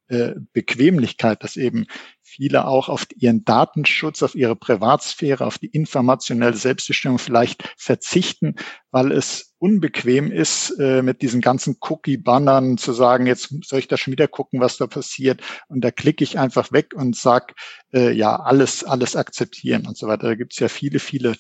äh, 0.07 0.35
Bequemlichkeit, 0.53 1.43
dass 1.43 1.57
eben 1.57 1.85
viele 2.31 2.65
auch 2.65 2.87
auf 2.87 3.05
ihren 3.17 3.43
Datenschutz, 3.43 4.23
auf 4.23 4.35
ihre 4.35 4.55
Privatsphäre, 4.55 5.45
auf 5.45 5.57
die 5.57 5.67
informationelle 5.67 6.55
Selbstbestimmung 6.55 7.19
vielleicht 7.19 7.73
verzichten, 7.77 8.55
weil 8.89 9.11
es 9.11 9.53
unbequem 9.57 10.31
ist, 10.31 10.71
äh, 10.79 11.01
mit 11.01 11.21
diesen 11.21 11.41
ganzen 11.41 11.75
Cookie-Bannern 11.81 12.77
zu 12.77 12.93
sagen, 12.93 13.27
jetzt 13.27 13.53
soll 13.65 13.79
ich 13.79 13.89
da 13.89 13.97
schon 13.97 14.13
wieder 14.13 14.29
gucken, 14.29 14.61
was 14.61 14.77
da 14.77 14.87
passiert. 14.87 15.41
Und 15.67 15.81
da 15.81 15.91
klicke 15.91 16.23
ich 16.23 16.39
einfach 16.39 16.71
weg 16.71 16.93
und 16.95 17.17
sag, 17.17 17.53
äh, 17.93 18.11
ja, 18.11 18.37
alles, 18.37 18.85
alles 18.85 19.17
akzeptieren 19.17 19.85
und 19.85 19.97
so 19.97 20.07
weiter. 20.07 20.27
Da 20.29 20.35
gibt 20.35 20.53
es 20.53 20.59
ja 20.59 20.69
viele, 20.69 20.99
viele 20.99 21.35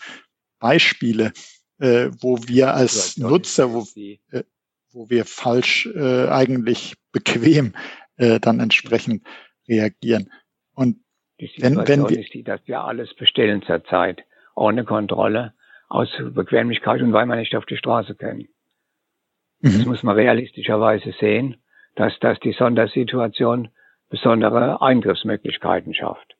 Beispiele, 0.59 1.31
äh, 1.79 2.09
wo 2.19 2.37
wir 2.45 2.73
als 2.73 3.15
Nutzer, 3.15 3.71
wo, 3.73 3.87
wo 4.91 5.09
wir 5.09 5.23
falsch 5.25 5.87
eigentlich 5.95 6.95
bequem 7.13 7.73
dann 8.17 8.59
entsprechend 8.59 9.25
reagieren. 9.67 10.29
Und 10.75 10.97
die 11.39 11.47
Situation 11.47 11.87
wenn, 11.87 12.03
wenn 12.03 12.09
wir, 12.09 12.19
ist 12.19 12.33
die, 12.33 12.43
dass 12.43 12.61
wir 12.65 12.81
alles 12.83 13.13
bestellen 13.15 13.61
zurzeit 13.63 14.23
ohne 14.55 14.83
Kontrolle, 14.83 15.53
aus 15.91 16.09
Bequemlichkeit 16.33 17.01
und 17.01 17.11
weil 17.11 17.25
man 17.25 17.37
nicht 17.37 17.55
auf 17.55 17.65
die 17.65 17.75
Straße 17.75 18.15
können. 18.15 18.47
Mhm. 19.59 19.77
Das 19.77 19.85
muss 19.85 20.03
man 20.03 20.15
realistischerweise 20.15 21.13
sehen, 21.19 21.57
dass, 21.95 22.17
dass 22.19 22.39
die 22.39 22.53
Sondersituation 22.53 23.69
besondere 24.09 24.81
Eingriffsmöglichkeiten 24.81 25.93
schafft. 25.93 26.35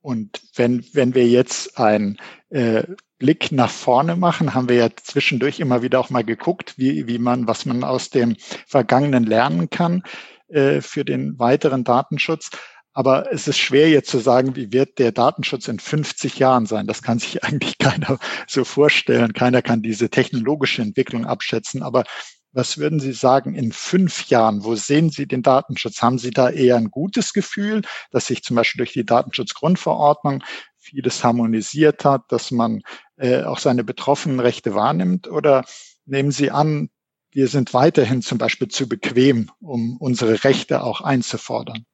Und 0.00 0.40
wenn, 0.54 0.84
wenn 0.92 1.14
wir 1.14 1.26
jetzt 1.26 1.78
einen 1.78 2.18
äh, 2.50 2.84
Blick 3.18 3.50
nach 3.50 3.70
vorne 3.70 4.16
machen, 4.16 4.54
haben 4.54 4.68
wir 4.68 4.76
ja 4.76 4.88
zwischendurch 4.94 5.58
immer 5.58 5.82
wieder 5.82 5.98
auch 5.98 6.10
mal 6.10 6.22
geguckt, 6.22 6.74
wie, 6.78 7.08
wie 7.08 7.18
man, 7.18 7.48
was 7.48 7.66
man 7.66 7.82
aus 7.82 8.10
dem 8.10 8.36
Vergangenen 8.38 9.24
lernen 9.24 9.70
kann 9.70 10.02
äh, 10.48 10.80
für 10.80 11.04
den 11.04 11.38
weiteren 11.38 11.84
Datenschutz. 11.84 12.50
Aber 12.92 13.30
es 13.30 13.46
ist 13.46 13.58
schwer 13.58 13.90
jetzt 13.90 14.08
zu 14.08 14.18
sagen, 14.18 14.56
wie 14.56 14.72
wird 14.72 14.98
der 14.98 15.12
Datenschutz 15.12 15.68
in 15.68 15.78
50 15.78 16.38
Jahren 16.38 16.64
sein. 16.64 16.86
Das 16.86 17.02
kann 17.02 17.18
sich 17.18 17.44
eigentlich 17.44 17.76
keiner 17.78 18.18
so 18.46 18.64
vorstellen. 18.64 19.34
Keiner 19.34 19.60
kann 19.60 19.82
diese 19.82 20.08
technologische 20.08 20.82
Entwicklung 20.82 21.26
abschätzen. 21.26 21.82
Aber 21.82 22.04
was 22.52 22.78
würden 22.78 22.98
Sie 22.98 23.12
sagen 23.12 23.54
in 23.54 23.70
fünf 23.70 24.28
Jahren? 24.28 24.64
Wo 24.64 24.76
sehen 24.76 25.10
Sie 25.10 25.26
den 25.26 25.42
Datenschutz? 25.42 26.00
Haben 26.00 26.18
Sie 26.18 26.30
da 26.30 26.48
eher 26.48 26.76
ein 26.76 26.90
gutes 26.90 27.34
Gefühl, 27.34 27.82
dass 28.12 28.26
sich 28.26 28.42
zum 28.42 28.56
Beispiel 28.56 28.78
durch 28.78 28.94
die 28.94 29.04
Datenschutzgrundverordnung 29.04 30.42
vieles 30.78 31.22
harmonisiert 31.22 32.06
hat, 32.06 32.22
dass 32.30 32.50
man 32.50 32.80
äh, 33.16 33.42
auch 33.42 33.58
seine 33.58 33.84
betroffenen 33.84 34.40
Rechte 34.40 34.74
wahrnimmt? 34.74 35.28
Oder 35.28 35.66
nehmen 36.06 36.30
Sie 36.30 36.50
an, 36.50 36.88
wir 37.36 37.48
sind 37.48 37.74
weiterhin 37.74 38.22
zum 38.22 38.38
Beispiel 38.38 38.68
zu 38.68 38.88
bequem, 38.88 39.50
um 39.60 39.98
unsere 40.00 40.42
Rechte 40.42 40.82
auch 40.82 41.02
einzufordern? 41.02 41.84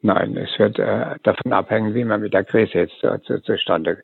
Nein, 0.00 0.34
es 0.38 0.58
wird 0.58 0.78
äh, 0.78 1.16
davon 1.22 1.52
abhängen, 1.52 1.94
wie 1.94 2.04
man 2.04 2.22
mit 2.22 2.32
der 2.32 2.44
Krise 2.44 2.78
jetzt 2.78 2.98
zu, 3.00 3.18
zu, 3.20 3.42
zustande 3.42 4.02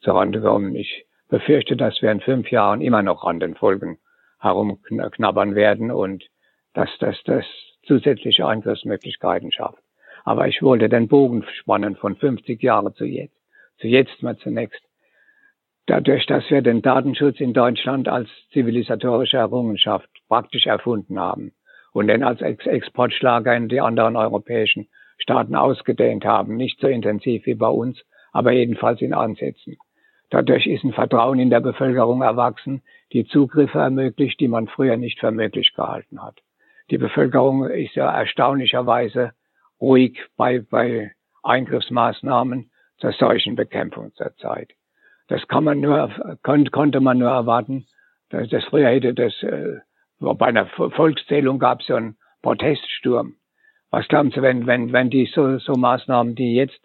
zurande 0.00 0.40
kommen. 0.40 0.74
Ich 0.74 1.04
befürchte, 1.28 1.76
dass 1.76 2.00
wir 2.00 2.10
in 2.10 2.20
fünf 2.20 2.50
Jahren 2.50 2.80
immer 2.80 3.02
noch 3.02 3.24
an 3.24 3.40
den 3.40 3.54
Folgen 3.54 3.98
herumknabbern 4.40 5.54
werden 5.54 5.90
und 5.90 6.24
dass 6.72 6.88
das, 7.00 7.16
das 7.26 7.44
zusätzliche 7.86 8.46
Eingriffsmöglichkeiten 8.46 9.52
schafft. 9.52 9.82
Aber 10.24 10.48
ich 10.48 10.62
wollte 10.62 10.88
den 10.88 11.08
Bogen 11.08 11.44
spannen 11.60 11.96
von 11.96 12.16
50 12.16 12.62
Jahren 12.62 12.94
zu 12.94 13.04
jetzt. 13.04 13.36
Zu 13.80 13.86
jetzt 13.86 14.22
mal 14.22 14.38
zunächst. 14.38 14.80
Dadurch, 15.86 16.26
dass 16.26 16.48
wir 16.48 16.62
den 16.62 16.80
Datenschutz 16.80 17.40
in 17.40 17.52
Deutschland 17.52 18.08
als 18.08 18.28
zivilisatorische 18.52 19.38
Errungenschaft 19.38 20.08
praktisch 20.28 20.66
erfunden 20.66 21.18
haben 21.18 21.52
und 21.92 22.06
den 22.06 22.22
als 22.22 22.40
Ex 22.40 22.66
Exportschlager 22.66 23.56
in 23.56 23.68
die 23.68 23.80
anderen 23.80 24.16
europäischen 24.16 24.88
Staaten 25.18 25.56
ausgedehnt 25.56 26.24
haben, 26.24 26.56
nicht 26.56 26.80
so 26.80 26.86
intensiv 26.86 27.46
wie 27.46 27.54
bei 27.54 27.68
uns, 27.68 28.00
aber 28.32 28.52
jedenfalls 28.52 29.00
in 29.00 29.12
Ansätzen. 29.12 29.76
Dadurch 30.30 30.66
ist 30.66 30.84
ein 30.84 30.92
Vertrauen 30.92 31.38
in 31.38 31.50
der 31.50 31.60
Bevölkerung 31.60 32.22
erwachsen, 32.22 32.82
die 33.12 33.26
Zugriffe 33.26 33.80
ermöglicht, 33.80 34.40
die 34.40 34.48
man 34.48 34.68
früher 34.68 34.96
nicht 34.96 35.18
für 35.20 35.32
möglich 35.32 35.74
gehalten 35.74 36.22
hat. 36.22 36.38
Die 36.90 36.98
Bevölkerung 36.98 37.66
ist 37.66 37.94
ja 37.96 38.10
erstaunlicherweise 38.10 39.32
ruhig 39.80 40.18
bei, 40.36 40.60
bei 40.60 41.12
Eingriffsmaßnahmen 41.42 42.70
zur 42.98 43.12
Seuchenbekämpfung 43.12 44.14
zurzeit. 44.14 44.72
Das 45.28 45.46
kann 45.48 45.64
man 45.64 45.80
nur, 45.80 46.38
kon, 46.42 46.70
konnte 46.70 47.00
man 47.00 47.18
nur 47.18 47.30
erwarten. 47.30 47.86
Das, 48.30 48.48
das 48.48 48.64
früher 48.64 48.88
hätte 48.88 49.14
das, 49.14 49.42
äh, 49.42 49.78
bei 50.18 50.46
einer 50.46 50.66
Volkszählung 50.66 51.58
gab 51.58 51.80
es 51.80 51.86
so 51.86 51.94
einen 51.94 52.16
Proteststurm. 52.42 53.34
Was 53.90 54.08
glauben 54.08 54.30
Sie, 54.30 54.40
wenn, 54.40 54.66
wenn, 54.66 54.92
wenn 54.92 55.10
die 55.10 55.26
so, 55.26 55.58
so 55.58 55.74
Maßnahmen, 55.74 56.34
die 56.34 56.54
jetzt 56.54 56.80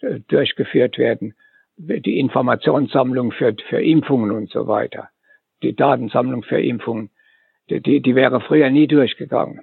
äh, 0.00 0.20
durchgeführt 0.28 0.98
werden, 0.98 1.34
die 1.76 2.18
Informationssammlung 2.18 3.30
für, 3.30 3.54
für 3.68 3.80
Impfungen 3.80 4.32
und 4.32 4.50
so 4.50 4.66
weiter, 4.66 5.10
die 5.62 5.76
Datensammlung 5.76 6.42
für 6.42 6.60
Impfungen, 6.60 7.10
die, 7.70 7.80
die, 7.80 8.00
die 8.00 8.14
wäre 8.14 8.40
früher 8.40 8.70
nie 8.70 8.88
durchgegangen. 8.88 9.60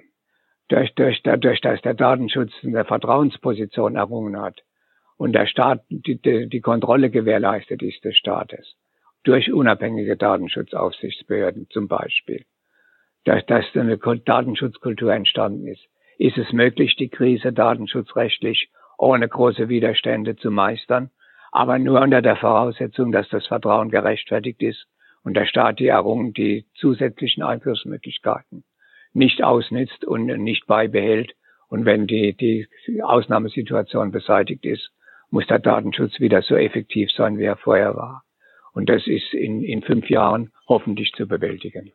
Durch, 0.68 0.94
durch, 0.94 1.22
dadurch, 1.22 1.60
dass 1.60 1.80
der 1.82 1.94
Datenschutz 1.94 2.52
eine 2.64 2.84
Vertrauensposition 2.84 3.96
errungen 3.96 4.40
hat 4.40 4.62
und 5.16 5.32
der 5.32 5.46
Staat 5.46 5.82
die, 5.88 6.20
die, 6.20 6.60
Kontrolle 6.60 7.10
gewährleistet 7.10 7.82
ist 7.82 8.04
des 8.04 8.16
Staates. 8.16 8.76
Durch 9.24 9.52
unabhängige 9.52 10.16
Datenschutzaufsichtsbehörden 10.16 11.68
zum 11.70 11.88
Beispiel, 11.88 12.44
dass, 13.24 13.44
dass 13.46 13.64
eine 13.74 13.98
Datenschutzkultur 13.98 15.12
entstanden 15.12 15.66
ist, 15.66 15.84
ist 16.18 16.38
es 16.38 16.52
möglich, 16.52 16.96
die 16.96 17.08
Krise 17.08 17.52
datenschutzrechtlich 17.52 18.70
ohne 18.98 19.28
große 19.28 19.68
Widerstände 19.68 20.36
zu 20.36 20.50
meistern, 20.50 21.10
aber 21.52 21.78
nur 21.78 22.00
unter 22.00 22.22
der 22.22 22.36
Voraussetzung, 22.36 23.12
dass 23.12 23.28
das 23.28 23.46
Vertrauen 23.46 23.90
gerechtfertigt 23.90 24.62
ist 24.62 24.86
und 25.22 25.34
der 25.34 25.46
Staat 25.46 25.80
die 25.80 25.88
Errungen, 25.88 26.32
die 26.32 26.66
zusätzlichen 26.74 27.42
Einflussmöglichkeiten 27.42 28.64
nicht 29.16 29.42
ausnützt 29.42 30.04
und 30.04 30.26
nicht 30.26 30.66
beibehält. 30.66 31.32
Und 31.68 31.84
wenn 31.84 32.06
die, 32.06 32.36
die 32.36 32.68
Ausnahmesituation 33.02 34.12
beseitigt 34.12 34.64
ist, 34.64 34.90
muss 35.30 35.46
der 35.46 35.58
Datenschutz 35.58 36.20
wieder 36.20 36.42
so 36.42 36.56
effektiv 36.56 37.10
sein, 37.12 37.38
wie 37.38 37.44
er 37.44 37.56
vorher 37.56 37.96
war. 37.96 38.24
Und 38.72 38.88
das 38.88 39.06
ist 39.06 39.32
in, 39.32 39.62
in 39.62 39.82
fünf 39.82 40.10
Jahren 40.10 40.52
hoffentlich 40.68 41.12
zu 41.16 41.26
bewältigen. 41.26 41.92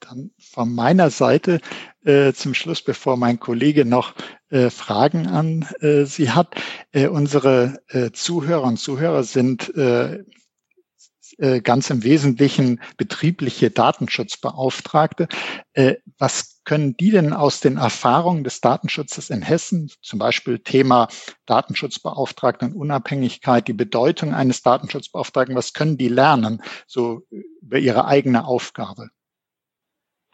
Dann 0.00 0.30
von 0.38 0.74
meiner 0.74 1.10
Seite 1.10 1.60
äh, 2.04 2.32
zum 2.32 2.54
Schluss, 2.54 2.82
bevor 2.82 3.16
mein 3.16 3.40
Kollege 3.40 3.84
noch 3.84 4.14
äh, 4.50 4.70
Fragen 4.70 5.26
an 5.26 5.66
äh, 5.80 6.04
Sie 6.04 6.30
hat. 6.30 6.54
Äh, 6.92 7.08
unsere 7.08 7.80
äh, 7.88 8.10
Zuhörer 8.12 8.64
und 8.64 8.76
Zuhörer 8.76 9.24
sind 9.24 9.74
äh, 9.76 10.24
äh, 11.38 11.60
ganz 11.60 11.90
im 11.90 12.04
Wesentlichen 12.04 12.80
betriebliche 12.96 13.70
Datenschutzbeauftragte. 13.70 15.28
Äh, 15.72 15.96
was 16.18 16.57
können 16.68 16.98
die 16.98 17.10
denn 17.10 17.32
aus 17.32 17.60
den 17.60 17.78
Erfahrungen 17.78 18.44
des 18.44 18.60
Datenschutzes 18.60 19.30
in 19.30 19.40
Hessen, 19.40 19.90
zum 20.02 20.18
Beispiel 20.18 20.58
Thema 20.58 21.08
Datenschutzbeauftragten 21.46 22.72
und 22.72 22.78
Unabhängigkeit, 22.78 23.66
die 23.66 23.72
Bedeutung 23.72 24.34
eines 24.34 24.62
Datenschutzbeauftragten, 24.62 25.56
was 25.56 25.72
können 25.72 25.96
die 25.96 26.08
lernen, 26.08 26.60
so 26.86 27.22
über 27.62 27.78
ihre 27.78 28.06
eigene 28.06 28.46
Aufgabe? 28.46 29.08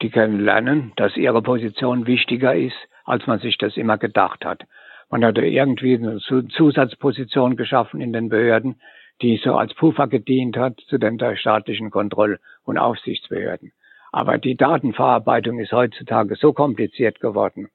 Die 0.03 0.11
können 0.11 0.41
lernen, 0.41 0.93
dass 0.97 1.17
ihre 1.17 1.41
Position 1.41 2.09
wichtiger 2.09 2.57
ist, 2.57 2.77
als 3.05 3.29
man 3.29 3.39
sich 3.39 3.57
das 3.57 3.77
immer 3.77 3.97
gedacht 3.97 4.45
hat. 4.45 4.65
Man 5.11 5.25
hat 5.25 5.39
irgendwie 5.39 5.95
eine 5.95 6.19
Zusatzposition 6.19 7.57
geschaffen 7.57 8.01
in 8.01 8.13
den 8.13 8.29
Behörden, 8.29 8.81
die 9.23 9.41
so 9.43 9.55
als 9.55 9.73
Puffer 9.75 10.09
gedient 10.09 10.57
hat 10.57 10.81
zu 10.89 10.99
den 10.99 11.21
staatlichen 11.37 11.93
Kontroll- 11.93 12.41
und 12.65 12.77
Aufsichtsbehörden. 12.77 13.73
Aber 14.15 14.39
die 14.39 14.55
Datenverarbeitung 14.55 15.59
ist 15.59 15.73
heutzutage 15.73 16.37
so 16.37 16.53
kompliziert 16.53 17.19
geworden, 17.19 17.67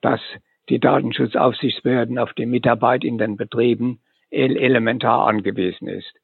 dass 0.00 0.22
die 0.70 0.78
Datenschutzaufsichtsbehörden 0.78 2.18
auf 2.18 2.32
die 2.32 2.46
Mitarbeit 2.46 3.04
in 3.04 3.18
den 3.18 3.36
Betrieben 3.36 4.00
elementar 4.30 5.26
angewiesen 5.26 5.88
ist. 5.88 6.14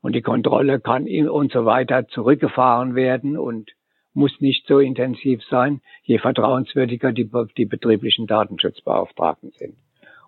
Und 0.00 0.16
die 0.16 0.22
Kontrolle 0.22 0.80
kann 0.80 1.06
und 1.28 1.52
so 1.52 1.64
weiter 1.64 2.08
zurückgefahren 2.08 2.96
werden 2.96 3.38
und 3.38 3.70
muss 4.12 4.40
nicht 4.40 4.66
so 4.66 4.80
intensiv 4.80 5.40
sein, 5.44 5.82
je 6.02 6.18
vertrauenswürdiger 6.18 7.12
die, 7.12 7.30
die 7.56 7.66
betrieblichen 7.66 8.26
Datenschutzbeauftragten 8.26 9.52
sind. 9.52 9.76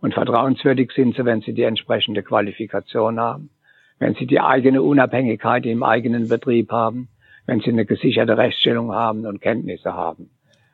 Und 0.03 0.15
vertrauenswürdig 0.15 0.93
sind 0.93 1.17
sie, 1.17 1.25
wenn 1.25 1.41
sie 1.41 1.53
die 1.53 1.65
entsprechende 1.65 2.23
Qualifikation 2.23 3.19
haben 3.19 3.51
wenn 3.99 4.15
sie 4.15 4.27
die 4.27 4.41
eigene 4.41 4.83
Unabhängigkeit 4.83 5.67
im 5.67 5.83
eigenen 5.83 6.29
Betrieb 6.29 6.71
haben, 6.71 7.09
wenn 7.47 7.61
sie 7.61 7.71
eine 7.71 7.85
gesicherte 7.85 8.37
Rechtsstellung 8.37 8.93
haben 8.93 9.27
und 9.27 9.41
Kenntnisse 9.41 9.93
haben. 9.95 10.31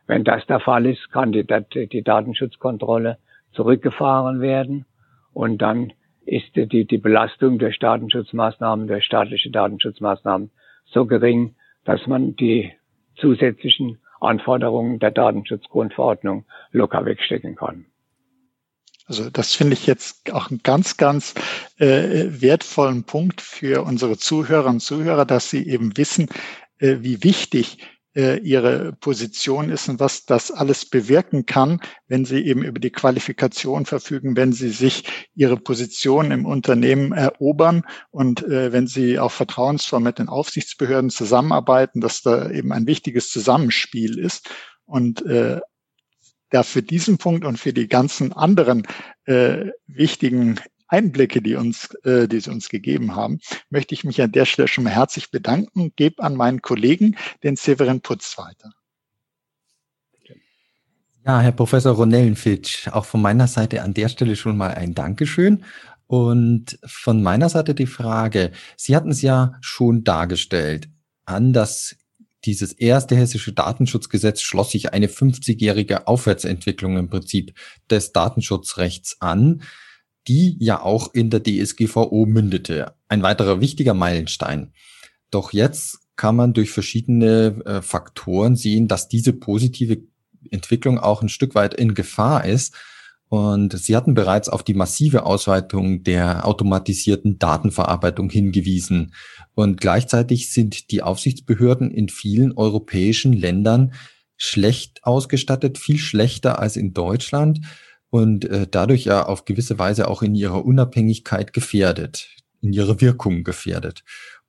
Wenn 0.07 0.25
das 0.25 0.45
der 0.47 0.61
Fall 0.61 0.87
ist, 0.87 1.11
kann 1.13 1.33
die, 1.33 1.47
die 1.87 2.03
Datenschutzkontrolle 2.03 3.19
zurückgefahren 3.53 4.41
werden 4.41 4.87
und 5.33 5.59
dann 5.63 5.93
ist 6.27 6.55
die, 6.55 6.85
die 6.85 6.99
Belastung 6.99 7.59
durch 7.59 7.79
Datenschutzmaßnahmen, 7.79 8.87
durch 8.87 9.05
staatliche 9.05 9.51
Datenschutzmaßnahmen 9.51 10.51
so 10.87 11.07
gering, 11.07 11.55
dass 11.85 12.07
man 12.07 12.37
die 12.37 12.73
zusätzlichen 13.17 13.99
Anforderungen 14.21 14.99
der 14.99 15.11
Datenschutzgrundverordnung 15.11 16.45
locker 16.73 17.05
wegstecken 17.05 17.57
kann. 17.57 17.87
Also 19.11 19.29
das 19.29 19.57
finde 19.57 19.73
ich 19.73 19.89
jetzt 19.89 20.33
auch 20.33 20.51
einen 20.51 20.61
ganz, 20.63 20.97
ganz 20.97 21.35
äh, 21.79 22.27
wertvollen 22.29 23.03
Punkt 23.03 23.41
für 23.41 23.83
unsere 23.83 24.17
Zuhörer 24.19 24.71
und 24.71 24.79
Zuhörer, 24.79 25.27
dass 25.27 25.51
sie 25.51 25.67
eben 25.67 25.97
wissen, 25.97 26.29
äh, 26.79 26.99
wie 27.01 27.25
wichtig 27.25 27.79
äh, 28.15 28.39
ihre 28.39 28.93
Position 28.93 29.69
ist 29.69 29.89
und 29.89 29.99
was 29.99 30.27
das 30.27 30.53
alles 30.53 30.85
bewirken 30.85 31.45
kann, 31.45 31.81
wenn 32.07 32.25
sie 32.25 32.47
eben 32.47 32.63
über 32.63 32.79
die 32.79 32.93
Qualifikation 32.93 33.85
verfügen, 33.85 34.37
wenn 34.37 34.53
sie 34.53 34.71
sich 34.71 35.03
ihre 35.35 35.57
Position 35.57 36.31
im 36.31 36.47
Unternehmen 36.47 37.11
erobern 37.11 37.83
und 38.13 38.45
äh, 38.45 38.73
wenn 38.73 38.87
sie 38.87 39.19
auch 39.19 39.33
vertrauensvoll 39.33 39.99
mit 39.99 40.21
den 40.21 40.29
Aufsichtsbehörden 40.29 41.11
zusammenarbeiten, 41.11 42.01
dass 42.01 42.23
da 42.23 42.49
eben 42.49 42.71
ein 42.71 42.87
wichtiges 42.87 43.29
Zusammenspiel 43.31 44.21
ist. 44.21 44.49
Und 44.85 45.27
äh, 45.27 45.61
da 46.51 46.63
für 46.63 46.83
diesen 46.83 47.19
Punkt 47.19 47.45
und 47.45 47.59
für 47.59 47.73
die 47.73 47.89
ganzen 47.89 48.33
anderen 48.33 48.87
äh, 49.25 49.71
wichtigen 49.87 50.61
Einblicke, 50.89 51.41
die 51.41 51.55
uns, 51.55 51.95
äh, 52.05 52.27
die 52.27 52.41
Sie 52.41 52.51
uns 52.51 52.69
gegeben 52.69 53.15
haben, 53.15 53.39
möchte 53.71 53.95
ich 53.95 54.05
mich 54.05 54.21
an 54.21 54.33
der 54.33 54.45
Stelle 54.45 54.69
schon 54.69 54.85
mal 54.85 54.91
herzlich 54.91 55.31
bedanken 55.31 55.81
und 55.81 55.97
gebe 55.97 56.23
an 56.23 56.35
meinen 56.35 56.63
Kollegen, 56.63 57.17
den 57.43 57.57
Severin 57.57 58.01
Putz, 58.01 58.37
weiter. 58.37 58.73
Ja, 61.25 61.41
Herr 61.41 61.53
Professor 61.53 61.95
Ronellenfitsch, 61.95 62.89
auch 62.89 63.05
von 63.05 63.21
meiner 63.21 63.47
Seite 63.47 63.83
an 63.83 63.95
der 63.95 64.09
Stelle 64.09 64.37
schon 64.37 64.57
mal 64.57 64.75
ein 64.75 64.95
Dankeschön. 64.95 65.65
Und 66.07 66.79
von 66.85 67.23
meiner 67.23 67.49
Seite 67.49 67.75
die 67.75 67.87
Frage, 67.87 68.51
Sie 68.77 68.97
hatten 68.97 69.11
es 69.11 69.23
ja 69.23 69.55
schon 69.61 70.03
dargestellt, 70.03 70.89
an 71.25 71.53
das 71.53 71.95
dieses 72.45 72.73
erste 72.73 73.17
hessische 73.17 73.53
Datenschutzgesetz 73.53 74.41
schloss 74.41 74.71
sich 74.71 74.93
eine 74.93 75.09
50-jährige 75.09 76.07
Aufwärtsentwicklung 76.07 76.97
im 76.97 77.09
Prinzip 77.09 77.55
des 77.91 78.13
Datenschutzrechts 78.13 79.21
an, 79.21 79.63
die 80.27 80.57
ja 80.59 80.83
auch 80.83 81.13
in 81.15 81.31
der 81.31 81.43
DSGVO 81.43 82.27
mündete. 82.27 82.95
Ein 83.09 83.23
weiterer 83.23 83.61
wichtiger 83.61 83.95
Meilenstein. 83.95 84.73
Doch 85.31 85.53
jetzt 85.53 85.99
kann 86.17 86.37
man 86.37 86.53
durch 86.53 86.71
verschiedene 86.71 87.63
äh, 87.65 87.83
Faktoren 87.83 88.57
sehen, 88.57 88.89
dass 88.89 89.09
diese 89.09 89.33
positive 89.33 90.03
Entwicklung 90.51 90.99
auch 90.99 91.23
ein 91.23 91.29
Stück 91.29 91.55
weit 91.55 91.75
in 91.75 91.95
Gefahr 91.95 92.45
ist. 92.45 92.75
Und 93.29 93.79
Sie 93.79 93.95
hatten 93.95 94.15
bereits 94.15 94.49
auf 94.49 94.65
die 94.65 94.75
massive 94.75 95.25
Ausweitung 95.25 96.03
der 96.03 96.47
automatisierten 96.47 97.39
Datenverarbeitung 97.39 98.29
hingewiesen. 98.29 99.15
Und 99.55 99.81
gleichzeitig 99.81 100.53
sind 100.53 100.91
die 100.91 101.03
Aufsichtsbehörden 101.03 101.91
in 101.91 102.09
vielen 102.09 102.53
europäischen 102.53 103.33
Ländern 103.33 103.93
schlecht 104.37 105.05
ausgestattet, 105.05 105.77
viel 105.77 105.99
schlechter 105.99 106.59
als 106.59 106.77
in 106.77 106.95
Deutschland 106.95 107.61
und 108.09 108.45
äh, 108.47 108.67
dadurch 108.71 109.05
ja 109.05 109.27
auf 109.27 109.45
gewisse 109.45 109.79
Weise 109.79 110.09
auch 110.09 110.23
in 110.23 110.35
ihrer 110.35 110.65
Unabhängigkeit 110.65 111.53
gefährdet, 111.53 112.29
in 112.61 112.73
ihrer 112.73 113.01
Wirkung 113.01 113.45
gefährdet. 113.45 114.03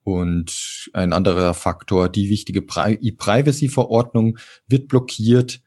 Und 0.04 0.90
ein 0.94 1.14
anderer 1.14 1.54
Faktor, 1.54 2.10
die 2.10 2.30
wichtige 2.30 2.62
E-Privacy-Verordnung 2.62 4.40
wird 4.68 4.88
blockiert. 4.88 5.62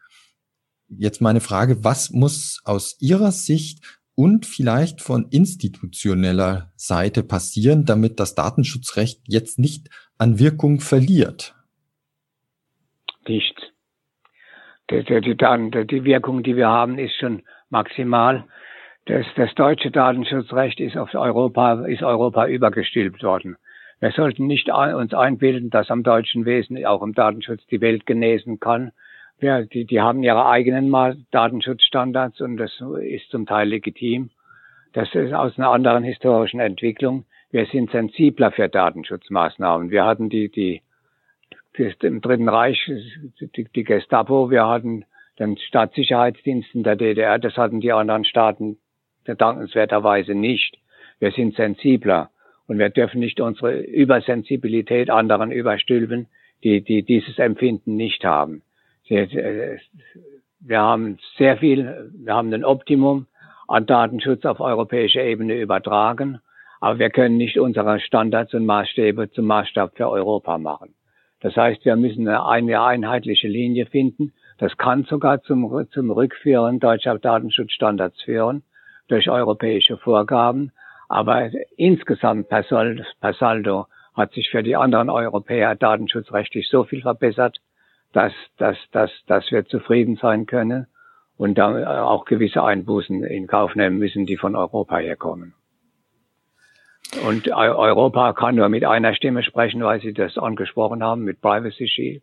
Jetzt 0.88 1.20
meine 1.20 1.40
Frage, 1.40 1.84
was 1.84 2.10
muss 2.10 2.60
aus 2.64 2.96
Ihrer 2.98 3.30
Sicht 3.30 3.80
und 4.14 4.46
vielleicht 4.46 5.00
von 5.00 5.26
institutioneller 5.30 6.72
Seite 6.76 7.22
passieren, 7.22 7.84
damit 7.84 8.20
das 8.20 8.34
Datenschutzrecht 8.34 9.22
jetzt 9.26 9.58
nicht 9.58 9.88
an 10.18 10.38
Wirkung 10.38 10.80
verliert? 10.80 11.54
Nichts. 13.26 13.60
Die, 14.90 15.02
die, 15.02 15.20
die, 15.20 15.86
die 15.86 16.04
Wirkung, 16.04 16.42
die 16.42 16.56
wir 16.56 16.68
haben, 16.68 16.98
ist 16.98 17.16
schon 17.16 17.42
maximal. 17.70 18.44
Das, 19.06 19.26
das 19.36 19.54
deutsche 19.54 19.90
Datenschutzrecht 19.90 20.80
ist 20.80 20.96
auf 20.96 21.12
Europa, 21.14 21.84
ist 21.86 22.02
Europa 22.02 22.46
übergestülpt 22.46 23.22
worden. 23.22 23.56
Wir 24.00 24.12
sollten 24.12 24.46
nicht 24.46 24.68
uns 24.70 25.14
einbilden, 25.14 25.70
dass 25.70 25.90
am 25.90 26.02
deutschen 26.02 26.44
Wesen 26.44 26.84
auch 26.84 27.02
im 27.02 27.14
Datenschutz 27.14 27.64
die 27.66 27.80
Welt 27.80 28.06
genesen 28.06 28.60
kann. 28.60 28.92
Ja, 29.40 29.62
die, 29.62 29.84
die 29.84 30.00
haben 30.00 30.22
ihre 30.22 30.46
eigenen 30.46 30.90
Datenschutzstandards 31.30 32.40
und 32.40 32.56
das 32.56 32.72
ist 33.00 33.30
zum 33.30 33.46
Teil 33.46 33.68
legitim. 33.68 34.30
Das 34.92 35.12
ist 35.14 35.32
aus 35.32 35.58
einer 35.58 35.70
anderen 35.70 36.04
historischen 36.04 36.60
Entwicklung. 36.60 37.24
Wir 37.50 37.66
sind 37.66 37.90
sensibler 37.90 38.52
für 38.52 38.68
Datenschutzmaßnahmen. 38.68 39.90
Wir 39.90 40.04
hatten 40.04 40.30
die, 40.30 40.48
die, 40.48 40.82
die 41.76 41.94
im 42.02 42.20
Dritten 42.20 42.48
Reich, 42.48 42.90
die, 43.40 43.64
die 43.64 43.84
Gestapo, 43.84 44.50
wir 44.50 44.66
hatten 44.66 45.04
den 45.38 45.58
Staatssicherheitsdienst 45.58 46.74
in 46.74 46.84
der 46.84 46.96
DDR, 46.96 47.38
das 47.38 47.56
hatten 47.56 47.80
die 47.80 47.92
anderen 47.92 48.24
Staaten 48.24 48.78
dankenswerterweise 49.24 50.34
nicht. 50.34 50.78
Wir 51.18 51.32
sind 51.32 51.56
sensibler 51.56 52.30
und 52.66 52.78
wir 52.78 52.90
dürfen 52.90 53.20
nicht 53.20 53.40
unsere 53.40 53.80
Übersensibilität 53.80 55.10
anderen 55.10 55.50
überstülpen, 55.50 56.28
die, 56.62 56.82
die 56.82 57.02
dieses 57.02 57.38
Empfinden 57.38 57.96
nicht 57.96 58.24
haben. 58.24 58.62
Wir 59.06 60.80
haben 60.80 61.18
sehr 61.36 61.58
viel, 61.58 62.10
wir 62.16 62.34
haben 62.34 62.52
ein 62.52 62.64
Optimum 62.64 63.26
an 63.68 63.86
Datenschutz 63.86 64.44
auf 64.44 64.60
europäischer 64.60 65.22
Ebene 65.22 65.60
übertragen, 65.60 66.40
aber 66.80 66.98
wir 66.98 67.10
können 67.10 67.36
nicht 67.36 67.58
unsere 67.58 68.00
Standards 68.00 68.54
und 68.54 68.66
Maßstäbe 68.66 69.30
zum 69.30 69.46
Maßstab 69.46 69.96
für 69.96 70.08
Europa 70.08 70.58
machen. 70.58 70.94
Das 71.40 71.56
heißt, 71.56 71.84
wir 71.84 71.96
müssen 71.96 72.26
eine 72.28 72.82
einheitliche 72.82 73.48
Linie 73.48 73.86
finden. 73.86 74.32
Das 74.58 74.76
kann 74.78 75.04
sogar 75.04 75.42
zum, 75.42 75.86
zum 75.90 76.10
Rückführen 76.10 76.80
deutscher 76.80 77.18
Datenschutzstandards 77.18 78.22
führen 78.22 78.62
durch 79.08 79.28
europäische 79.28 79.98
Vorgaben. 79.98 80.72
Aber 81.08 81.50
insgesamt 81.76 82.48
per 82.48 82.64
Saldo 82.64 83.86
hat 84.14 84.32
sich 84.32 84.48
für 84.48 84.62
die 84.62 84.76
anderen 84.76 85.10
Europäer 85.10 85.74
datenschutzrechtlich 85.74 86.68
so 86.70 86.84
viel 86.84 87.02
verbessert, 87.02 87.58
dass, 88.14 88.32
dass, 88.56 88.76
dass, 88.92 89.10
dass 89.26 89.50
wir 89.50 89.66
zufrieden 89.66 90.16
sein 90.16 90.46
können 90.46 90.86
und 91.36 91.58
dann 91.58 91.84
auch 91.84 92.24
gewisse 92.24 92.62
Einbußen 92.62 93.24
in 93.24 93.46
Kauf 93.46 93.74
nehmen 93.74 93.98
müssen, 93.98 94.24
die 94.24 94.36
von 94.36 94.54
Europa 94.54 94.98
herkommen. 94.98 95.54
Und 97.26 97.48
Europa 97.48 98.32
kann 98.32 98.54
nur 98.54 98.68
mit 98.68 98.84
einer 98.84 99.14
Stimme 99.14 99.42
sprechen, 99.42 99.82
weil 99.82 100.00
Sie 100.00 100.12
das 100.12 100.38
angesprochen 100.38 101.02
haben, 101.02 101.22
mit 101.22 101.40
Privacy 101.40 101.88
Shield 101.88 102.22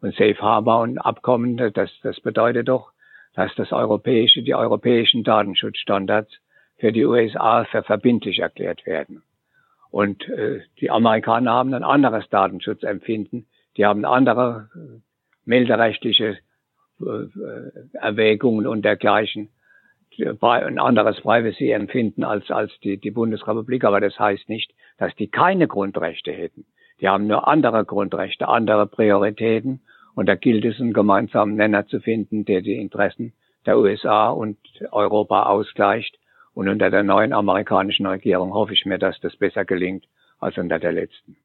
und 0.00 0.14
Safe 0.14 0.38
Harbor 0.38 0.80
und 0.80 0.98
Abkommen. 0.98 1.56
Das, 1.56 1.90
das 2.02 2.20
bedeutet 2.20 2.68
doch, 2.68 2.90
dass 3.34 3.54
das 3.54 3.72
europäische, 3.72 4.42
die 4.42 4.54
europäischen 4.54 5.22
Datenschutzstandards 5.22 6.32
für 6.78 6.92
die 6.92 7.04
USA 7.04 7.64
für 7.64 7.82
verbindlich 7.82 8.40
erklärt 8.40 8.84
werden. 8.86 9.22
Und 9.90 10.28
äh, 10.28 10.60
die 10.80 10.90
Amerikaner 10.90 11.52
haben 11.52 11.72
ein 11.72 11.84
anderes 11.84 12.28
Datenschutzempfinden. 12.28 13.46
Die 13.76 13.86
haben 13.86 14.04
andere 14.04 14.68
melderechtliche 15.46 16.38
äh, 17.00 17.94
Erwägungen 17.94 18.66
und 18.66 18.84
dergleichen. 18.84 19.48
Ein 20.40 20.78
anderes 20.78 21.20
Privacy-Empfinden 21.20 22.24
als, 22.24 22.50
als 22.50 22.72
die, 22.80 22.96
die 22.96 23.10
Bundesrepublik. 23.10 23.84
Aber 23.84 24.00
das 24.00 24.18
heißt 24.18 24.48
nicht, 24.48 24.72
dass 24.98 25.14
die 25.16 25.28
keine 25.28 25.68
Grundrechte 25.68 26.32
hätten. 26.32 26.64
Die 27.00 27.08
haben 27.08 27.26
nur 27.26 27.46
andere 27.48 27.84
Grundrechte, 27.84 28.48
andere 28.48 28.86
Prioritäten. 28.86 29.80
Und 30.14 30.26
da 30.26 30.34
gilt 30.34 30.64
es, 30.64 30.80
einen 30.80 30.94
gemeinsamen 30.94 31.56
Nenner 31.56 31.86
zu 31.86 32.00
finden, 32.00 32.46
der 32.46 32.62
die 32.62 32.76
Interessen 32.76 33.34
der 33.66 33.78
USA 33.78 34.30
und 34.30 34.56
Europa 34.92 35.44
ausgleicht 35.44 36.18
und 36.56 36.70
unter 36.70 36.88
der 36.90 37.02
neuen 37.02 37.34
amerikanischen 37.34 38.06
Regierung 38.06 38.54
hoffe 38.54 38.72
ich 38.72 38.86
mir, 38.86 38.98
dass 38.98 39.20
das 39.20 39.36
besser 39.36 39.66
gelingt 39.66 40.06
als 40.38 40.56
unter 40.56 40.78
der 40.78 40.92
letzten. 40.92 41.36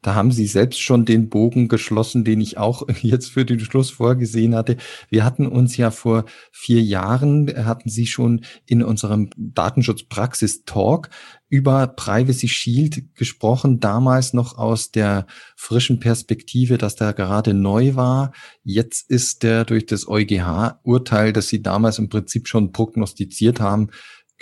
Da 0.00 0.14
haben 0.14 0.30
Sie 0.30 0.46
selbst 0.46 0.80
schon 0.80 1.04
den 1.04 1.28
Bogen 1.28 1.66
geschlossen, 1.66 2.24
den 2.24 2.40
ich 2.40 2.56
auch 2.56 2.86
jetzt 3.02 3.30
für 3.30 3.44
den 3.44 3.60
Schluss 3.60 3.90
vorgesehen 3.90 4.54
hatte. 4.54 4.76
Wir 5.10 5.24
hatten 5.24 5.46
uns 5.46 5.76
ja 5.76 5.90
vor 5.90 6.24
vier 6.52 6.82
Jahren, 6.82 7.52
hatten 7.66 7.88
Sie 7.90 8.06
schon 8.06 8.42
in 8.66 8.82
unserem 8.82 9.30
Datenschutzpraxis-Talk 9.36 11.10
über 11.48 11.86
Privacy 11.86 12.48
Shield 12.48 13.14
gesprochen, 13.14 13.80
damals 13.80 14.34
noch 14.34 14.58
aus 14.58 14.90
der 14.90 15.26
frischen 15.56 15.98
Perspektive, 15.98 16.78
dass 16.78 16.94
der 16.94 17.14
gerade 17.14 17.54
neu 17.54 17.94
war. 17.94 18.32
Jetzt 18.62 19.10
ist 19.10 19.42
der 19.42 19.64
durch 19.64 19.86
das 19.86 20.06
EuGH-Urteil, 20.06 21.32
das 21.32 21.48
Sie 21.48 21.62
damals 21.62 21.98
im 21.98 22.08
Prinzip 22.08 22.48
schon 22.48 22.72
prognostiziert 22.72 23.60
haben, 23.60 23.88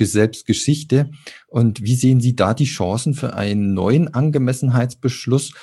Selbstgeschichte. 0.04 1.10
Und 1.48 1.82
wie 1.82 1.94
sehen 1.94 2.20
Sie 2.20 2.36
da 2.36 2.52
die 2.52 2.64
Chancen 2.64 3.14
für 3.14 3.34
einen 3.34 3.72
neuen 3.72 4.12
Angemessenheitsbeschluss 4.12 5.54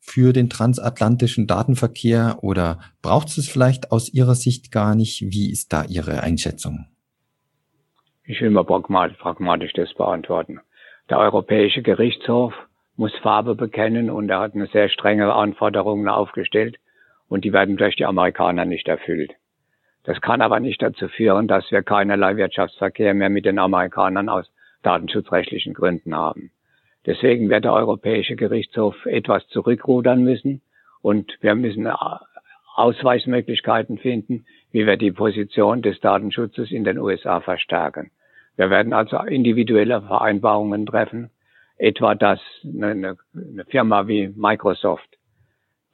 für 0.00 0.32
den 0.32 0.48
transatlantischen 0.48 1.46
Datenverkehr 1.46 2.38
oder 2.42 2.80
braucht 3.02 3.28
es 3.36 3.48
vielleicht 3.48 3.92
aus 3.92 4.12
Ihrer 4.12 4.34
Sicht 4.34 4.70
gar 4.70 4.94
nicht? 4.94 5.22
Wie 5.22 5.50
ist 5.50 5.72
da 5.72 5.84
Ihre 5.84 6.22
Einschätzung? 6.22 6.86
Ich 8.24 8.40
will 8.40 8.50
mal 8.50 8.64
pragmatisch 8.64 9.72
das 9.72 9.92
beantworten. 9.94 10.60
Der 11.10 11.18
Europäische 11.18 11.82
Gerichtshof 11.82 12.54
muss 12.96 13.12
Farbe 13.22 13.54
bekennen 13.54 14.10
und 14.10 14.28
er 14.28 14.40
hat 14.40 14.54
eine 14.54 14.68
sehr 14.68 14.88
strenge 14.88 15.32
Anforderungen 15.32 16.08
aufgestellt 16.08 16.78
und 17.28 17.44
die 17.44 17.52
werden 17.52 17.76
durch 17.76 17.96
die 17.96 18.04
Amerikaner 18.04 18.64
nicht 18.64 18.88
erfüllt. 18.88 19.32
Das 20.04 20.20
kann 20.20 20.40
aber 20.40 20.58
nicht 20.60 20.82
dazu 20.82 21.08
führen, 21.08 21.46
dass 21.46 21.70
wir 21.70 21.82
keinerlei 21.82 22.36
Wirtschaftsverkehr 22.36 23.14
mehr 23.14 23.30
mit 23.30 23.44
den 23.44 23.58
Amerikanern 23.58 24.28
aus 24.28 24.50
datenschutzrechtlichen 24.82 25.74
Gründen 25.74 26.14
haben. 26.14 26.50
Deswegen 27.06 27.48
wird 27.50 27.64
der 27.64 27.72
Europäische 27.72 28.36
Gerichtshof 28.36 29.06
etwas 29.06 29.46
zurückrudern 29.48 30.22
müssen 30.22 30.60
und 31.02 31.36
wir 31.40 31.54
müssen 31.54 31.88
Ausweichmöglichkeiten 32.74 33.98
finden, 33.98 34.46
wie 34.70 34.86
wir 34.86 34.96
die 34.96 35.12
Position 35.12 35.82
des 35.82 36.00
Datenschutzes 36.00 36.70
in 36.70 36.84
den 36.84 36.98
USA 36.98 37.40
verstärken. 37.40 38.10
Wir 38.56 38.70
werden 38.70 38.92
also 38.92 39.18
individuelle 39.18 40.02
Vereinbarungen 40.02 40.86
treffen, 40.86 41.30
etwa 41.76 42.14
dass 42.14 42.40
eine, 42.64 43.16
eine 43.34 43.64
Firma 43.66 44.06
wie 44.06 44.28
Microsoft 44.28 45.08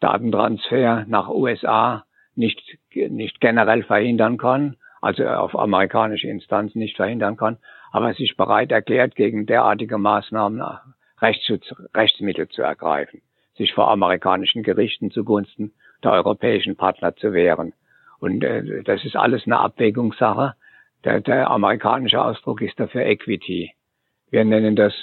Datentransfer 0.01 1.07
nach 1.09 1.29
USA 1.29 2.05
nicht, 2.39 2.79
nicht 2.95 3.41
generell 3.41 3.83
verhindern 3.83 4.39
kann, 4.39 4.77
also 5.03 5.27
auf 5.27 5.59
amerikanische 5.59 6.29
Instanzen 6.29 6.79
nicht 6.79 6.97
verhindern 6.97 7.37
kann, 7.37 7.59
aber 7.91 8.15
sich 8.15 8.37
bereit 8.37 8.71
erklärt, 8.71 9.17
gegen 9.17 9.45
derartige 9.45 9.99
Maßnahmen 9.99 10.63
Rechtsschutz, 11.21 11.75
Rechtsmittel 11.95 12.49
zu 12.49 12.63
ergreifen, 12.63 13.21
sich 13.57 13.75
vor 13.75 13.91
amerikanischen 13.91 14.63
Gerichten 14.63 15.11
zugunsten 15.11 15.73
der 16.05 16.13
europäischen 16.13 16.77
Partner 16.77 17.17
zu 17.17 17.33
wehren. 17.33 17.73
Und 18.21 18.45
äh, 18.45 18.85
das 18.85 19.05
ist 19.05 19.17
alles 19.17 19.45
eine 19.47 19.59
Abwägungssache. 19.59 20.55
Der, 21.05 21.21
der 21.21 21.51
amerikanische 21.51 22.23
Ausdruck 22.23 22.63
ist 22.63 22.79
dafür 22.79 23.05
Equity. 23.05 23.73
Wir 24.31 24.45
nennen 24.45 24.77
das 24.77 24.95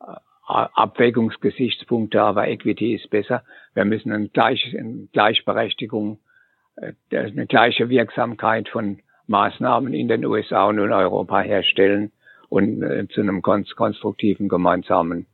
äh, 0.00 0.14
Abwägungsgesichtspunkte, 0.46 2.20
aber 2.20 2.48
Equity 2.48 2.94
ist 2.94 3.08
besser. 3.10 3.44
Wir 3.74 3.84
müssen 3.84 4.10
eine, 4.12 4.28
Gleich, 4.28 4.74
eine 4.76 5.08
Gleichberechtigung 5.12 6.14
äh, 6.16 6.31
eine 6.76 7.46
gleiche 7.46 7.88
Wirksamkeit 7.88 8.68
von 8.68 8.98
Maßnahmen 9.26 9.94
in 9.94 10.08
den 10.08 10.24
USA 10.24 10.66
und 10.66 10.78
in 10.78 10.92
Europa 10.92 11.40
herstellen 11.40 12.12
und 12.48 12.82
äh, 12.82 13.06
zu 13.08 13.20
einem 13.20 13.42
konstruktiven 13.42 14.48
gemeinsamen 14.48 15.26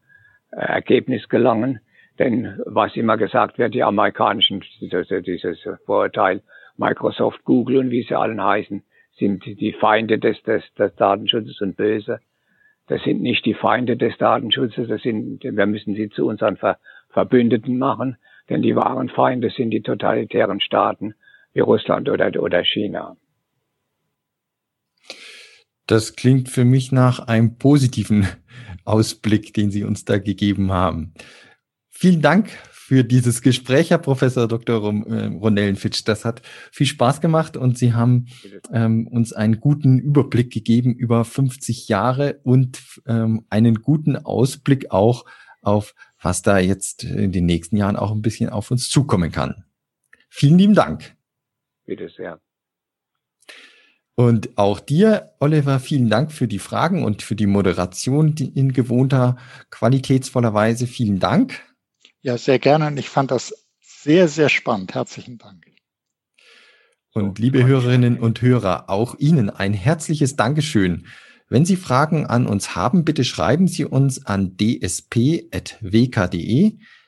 äh, 0.51 0.57
Ergebnis 0.61 1.29
gelangen. 1.29 1.81
Denn 2.19 2.59
was 2.67 2.97
immer 2.97 3.17
gesagt 3.17 3.59
wird, 3.59 3.75
die 3.75 3.83
amerikanischen, 3.83 4.65
dieses 4.81 5.59
Vorurteil, 5.87 6.43
Microsoft, 6.77 7.45
Google 7.45 7.79
und 7.79 7.91
wie 7.91 8.03
sie 8.03 8.15
allen 8.15 8.43
heißen, 8.43 8.83
sind 9.19 9.45
die 9.45 9.73
Feinde 9.73 10.19
des, 10.19 10.41
des, 10.43 10.63
des 10.75 10.95
Datenschutzes 10.97 11.61
und 11.61 11.77
böse. 11.77 12.21
Das 12.89 13.03
sind 13.03 13.21
nicht 13.21 13.45
die 13.45 13.55
Feinde 13.55 13.97
des 13.97 14.17
Datenschutzes, 14.19 14.89
das 14.89 15.03
sind, 15.03 15.43
wir 15.43 15.67
müssen 15.67 15.95
sie 15.95 16.09
zu 16.09 16.27
unseren 16.27 16.57
Ver 16.57 16.79
Verbündeten 17.11 17.79
machen, 17.79 18.17
denn 18.49 18.63
die 18.63 18.77
wahren 18.77 19.09
Feinde 19.09 19.51
sind 19.51 19.71
die 19.71 19.81
totalitären 19.81 20.61
Staaten 20.61 21.15
wie 21.59 21.63
Russland 21.63 22.09
oder, 22.09 22.31
oder 22.41 22.65
China. 22.65 23.17
Das 25.87 26.17
klingt 26.17 26.49
für 26.49 26.65
mich 26.65 26.93
nach 26.93 27.19
einem 27.19 27.59
positiven 27.59 28.29
Ausblick, 28.85 29.55
den 29.55 29.71
Sie 29.71 29.85
uns 29.85 30.05
da 30.05 30.19
gegeben 30.19 30.71
haben. 30.71 31.15
Vielen 31.91 32.23
Dank 32.23 32.51
für 32.71 33.03
dieses 33.05 33.43
Gespräch, 33.43 33.91
Herr 33.91 33.99
Professor 33.99 34.47
Dr. 34.47 34.77
Äh, 35.07 35.27
Ronellenfitsch. 35.27 36.03
Das 36.07 36.25
hat 36.25 36.43
viel 36.71 36.87
Spaß 36.87 37.21
gemacht 37.21 37.57
und 37.57 37.77
Sie 37.77 37.93
haben 37.93 38.27
ähm, 38.73 39.09
uns 39.09 39.33
einen 39.33 39.61
guten 39.61 39.99
Überblick 39.99 40.53
gegeben 40.53 40.95
über 40.95 41.25
50 41.25 41.89
Jahre 41.89 42.41
und 42.45 42.81
ähm, 43.07 43.45
einen 43.51 43.83
guten 43.83 44.17
Ausblick 44.17 44.91
auch 44.91 45.25
auf, 45.61 45.95
was 46.21 46.43
da 46.43 46.59
jetzt 46.59 47.03
in 47.03 47.33
den 47.33 47.47
nächsten 47.47 47.77
Jahren 47.77 47.97
auch 47.97 48.13
ein 48.13 48.23
bisschen 48.23 48.49
auf 48.49 48.71
uns 48.71 48.89
zukommen 48.89 49.33
kann. 49.33 49.65
Vielen 50.29 50.59
lieben 50.59 50.75
Dank. 50.75 51.18
Bitte 51.89 52.09
sehr. 52.11 52.41
Und 54.15 54.59
auch 54.59 54.79
dir, 54.79 55.33
Oliver, 55.41 55.81
vielen 55.81 56.11
Dank 56.11 56.33
für 56.33 56.47
die 56.47 56.59
Fragen 56.59 57.03
und 57.03 57.23
für 57.23 57.35
die 57.35 57.47
Moderation 57.47 58.35
in 58.37 58.75
gewohnter, 58.75 59.39
qualitätsvoller 59.71 60.53
Weise. 60.53 60.87
Vielen 60.87 61.19
Dank. 61.19 61.63
Ja, 62.21 62.37
sehr 62.37 62.59
gerne. 62.59 62.89
Und 62.89 62.99
ich 62.99 63.09
fand 63.09 63.31
das 63.31 63.65
sehr, 63.81 64.29
sehr 64.29 64.51
spannend. 64.51 64.95
Herzlichen 64.95 65.39
Dank. 65.39 65.65
Und 67.15 67.39
liebe 67.39 67.65
Hörerinnen 67.65 68.21
und 68.21 68.43
Hörer, 68.43 68.91
auch 68.91 69.19
Ihnen 69.19 69.49
ein 69.49 69.73
herzliches 69.73 70.37
Dankeschön. 70.37 71.07
Wenn 71.49 71.65
Sie 71.65 71.77
Fragen 71.77 72.27
an 72.27 72.47
uns 72.47 72.77
haben, 72.77 73.07
bitte 73.07 73.25
schreiben 73.25 73.67
Sie 73.67 73.87
uns 73.87 74.27
an 74.27 74.59
dsp.wk.de. 74.59 75.49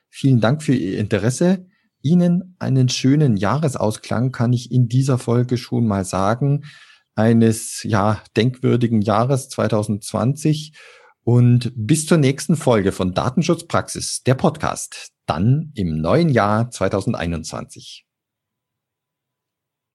Vielen 0.09 0.41
Dank 0.41 0.63
für 0.63 0.73
Ihr 0.75 0.99
Interesse. 0.99 1.67
Ihnen 2.03 2.57
einen 2.59 2.89
schönen 2.89 3.37
Jahresausklang 3.37 4.33
kann 4.33 4.53
ich 4.53 4.73
in 4.73 4.89
dieser 4.89 5.19
Folge 5.19 5.57
schon 5.59 5.87
mal 5.87 6.05
sagen, 6.05 6.65
eines 7.15 7.83
ja 7.83 8.23
denkwürdigen 8.37 9.03
Jahres 9.03 9.49
2020 9.51 10.73
und 11.23 11.73
bis 11.77 12.07
zur 12.07 12.19
nächsten 12.19 12.57
Folge 12.57 12.93
von 12.93 13.13
Datenschutzpraxis, 13.13 14.23
der 14.23 14.35
Podcast, 14.35 15.13
dann 15.27 15.73
im 15.75 16.01
neuen 16.01 16.29
Jahr 16.29 16.71
2021. 16.71 18.07